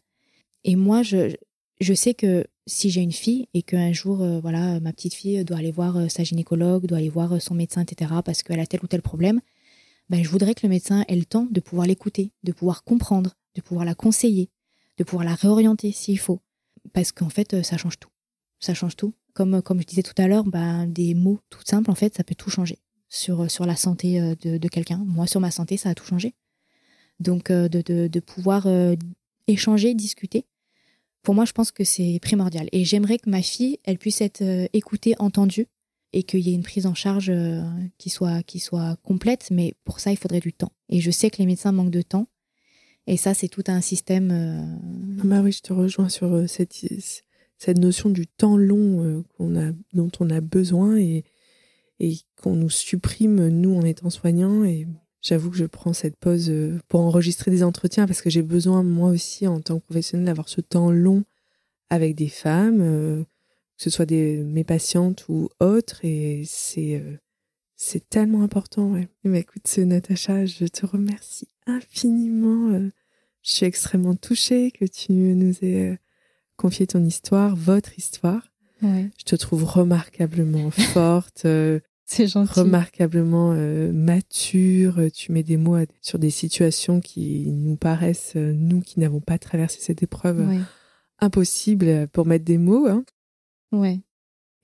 [0.64, 1.36] Et moi, je,
[1.80, 5.46] je sais que si j'ai une fille et qu'un jour, euh, voilà, ma petite fille
[5.46, 8.66] doit aller voir euh, sa gynécologue, doit aller voir son médecin, etc., parce qu'elle a
[8.66, 9.40] tel ou tel problème,
[10.10, 13.36] ben, je voudrais que le médecin ait le temps de pouvoir l'écouter, de pouvoir comprendre,
[13.56, 14.50] de pouvoir la conseiller,
[14.98, 16.42] de pouvoir la réorienter s'il faut.
[16.92, 18.10] Parce qu'en fait, ça change tout.
[18.60, 21.92] Ça change tout comme, comme je disais tout à l'heure, bah, des mots tout simples,
[21.92, 22.80] en fait, ça peut tout changer
[23.10, 25.04] sur, sur la santé euh, de, quelqu'un.
[25.06, 26.34] Moi, sur ma santé, ça a tout changé.
[27.20, 28.96] Donc, euh, de, de, pouvoir euh,
[29.48, 30.46] échanger, discuter,
[31.22, 32.68] pour moi, je pense que c'est primordial.
[32.72, 35.68] Et j'aimerais que ma fille, elle puisse être écoutée, entendue,
[36.12, 37.32] et qu'il y ait une prise en charge
[37.98, 39.48] qui, soit, qui soit complète.
[39.50, 40.74] Mais pour ça, il faudrait du temps.
[40.90, 42.28] Et je sais que les médecins manquent de temps.
[43.08, 44.32] Et ça, c'est tout un système.
[45.22, 46.86] Ah bah oui, je te rejoins sur cette,
[47.64, 51.24] cette notion du temps long qu'on a, dont on a besoin et,
[52.02, 54.66] et qu'on nous supprime, nous, en étant soignants.
[54.66, 54.86] Et
[55.22, 58.84] j'avoue que je prends cette pause euh, pour enregistrer des entretiens parce que j'ai besoin,
[58.84, 61.24] moi aussi, en tant que professionnel, d'avoir ce temps long
[61.90, 63.24] avec des femmes, euh,
[63.78, 66.04] que ce soit des, mes patientes ou autres.
[66.04, 67.18] Et c'est euh,
[67.78, 68.92] c'est tellement important.
[68.92, 69.08] Ouais.
[69.24, 72.78] Mais écoute, Natacha, je te remercie infiniment.
[73.42, 75.98] Je suis extrêmement touchée que tu nous aies
[76.58, 78.50] confié ton histoire, votre histoire.
[78.82, 81.46] Je te trouve remarquablement forte,
[82.06, 82.60] c'est gentil.
[82.60, 85.00] Remarquablement euh, mature.
[85.14, 89.38] Tu mets des mots sur des situations qui nous paraissent, euh, nous qui n'avons pas
[89.38, 90.42] traversé cette épreuve,
[91.20, 92.88] impossibles impossible pour mettre des mots.
[92.88, 93.06] Hein.
[93.72, 94.02] Ouais.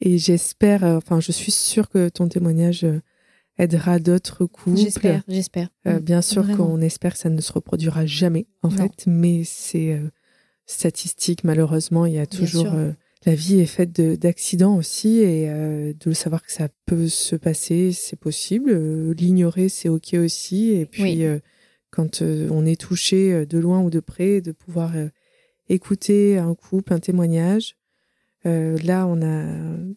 [0.01, 2.85] Et j'espère, euh, enfin, je suis sûre que ton témoignage
[3.57, 4.77] aidera d'autres couples.
[4.77, 5.69] J'espère, j'espère.
[5.85, 9.99] Mm, bien sûr qu'on espère que ça ne se reproduira jamais, en fait, mais c'est
[10.71, 12.67] statistique, malheureusement, il y a toujours
[13.25, 17.91] la vie est faite d'accidents aussi et euh, de savoir que ça peut se passer,
[17.91, 18.71] c'est possible.
[18.71, 20.71] Euh, l'ignorer, c'est ok aussi.
[20.71, 21.39] Et puis, euh,
[21.91, 24.93] quand on est touché de loin ou de près, de pouvoir
[25.69, 27.77] écouter un couple, un témoignage.
[28.45, 29.43] là, on a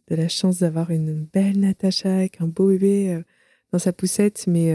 [0.08, 3.20] de la chance d'avoir une belle Natacha avec un beau bébé
[3.72, 4.74] dans sa poussette, mais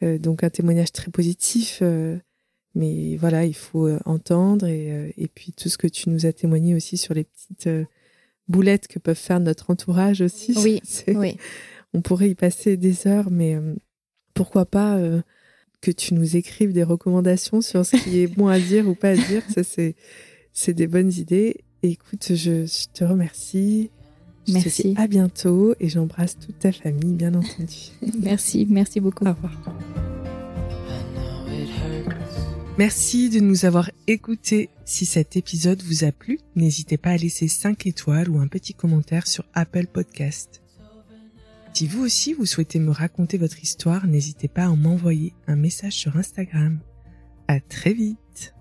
[0.00, 1.82] donc un témoignage très positif
[2.74, 6.24] mais voilà, il faut euh, entendre et, euh, et, puis tout ce que tu nous
[6.26, 7.84] as témoigné aussi sur les petites euh,
[8.48, 10.54] boulettes que peuvent faire notre entourage aussi.
[10.56, 11.36] Oui, oui.
[11.92, 13.58] On pourrait y passer des heures, mais
[14.32, 14.98] pourquoi pas
[15.82, 19.10] que tu nous écrives des recommandations sur ce qui est bon à dire ou pas
[19.10, 19.42] à dire.
[19.50, 19.94] Ça, c'est,
[20.54, 21.58] c'est des bonnes idées.
[21.82, 23.90] écoute, je, je, te remercie.
[24.48, 24.82] Je merci.
[24.82, 27.90] Te dis à bientôt et j'embrasse toute ta famille, bien entendu.
[28.22, 29.26] merci, merci beaucoup.
[29.26, 29.52] Au revoir.
[32.78, 34.70] Merci de nous avoir écoutés.
[34.86, 38.72] Si cet épisode vous a plu, n'hésitez pas à laisser 5 étoiles ou un petit
[38.72, 40.62] commentaire sur Apple Podcast.
[41.74, 45.94] Si vous aussi vous souhaitez me raconter votre histoire, n'hésitez pas à m'envoyer un message
[45.94, 46.80] sur Instagram.
[47.46, 48.54] À très vite.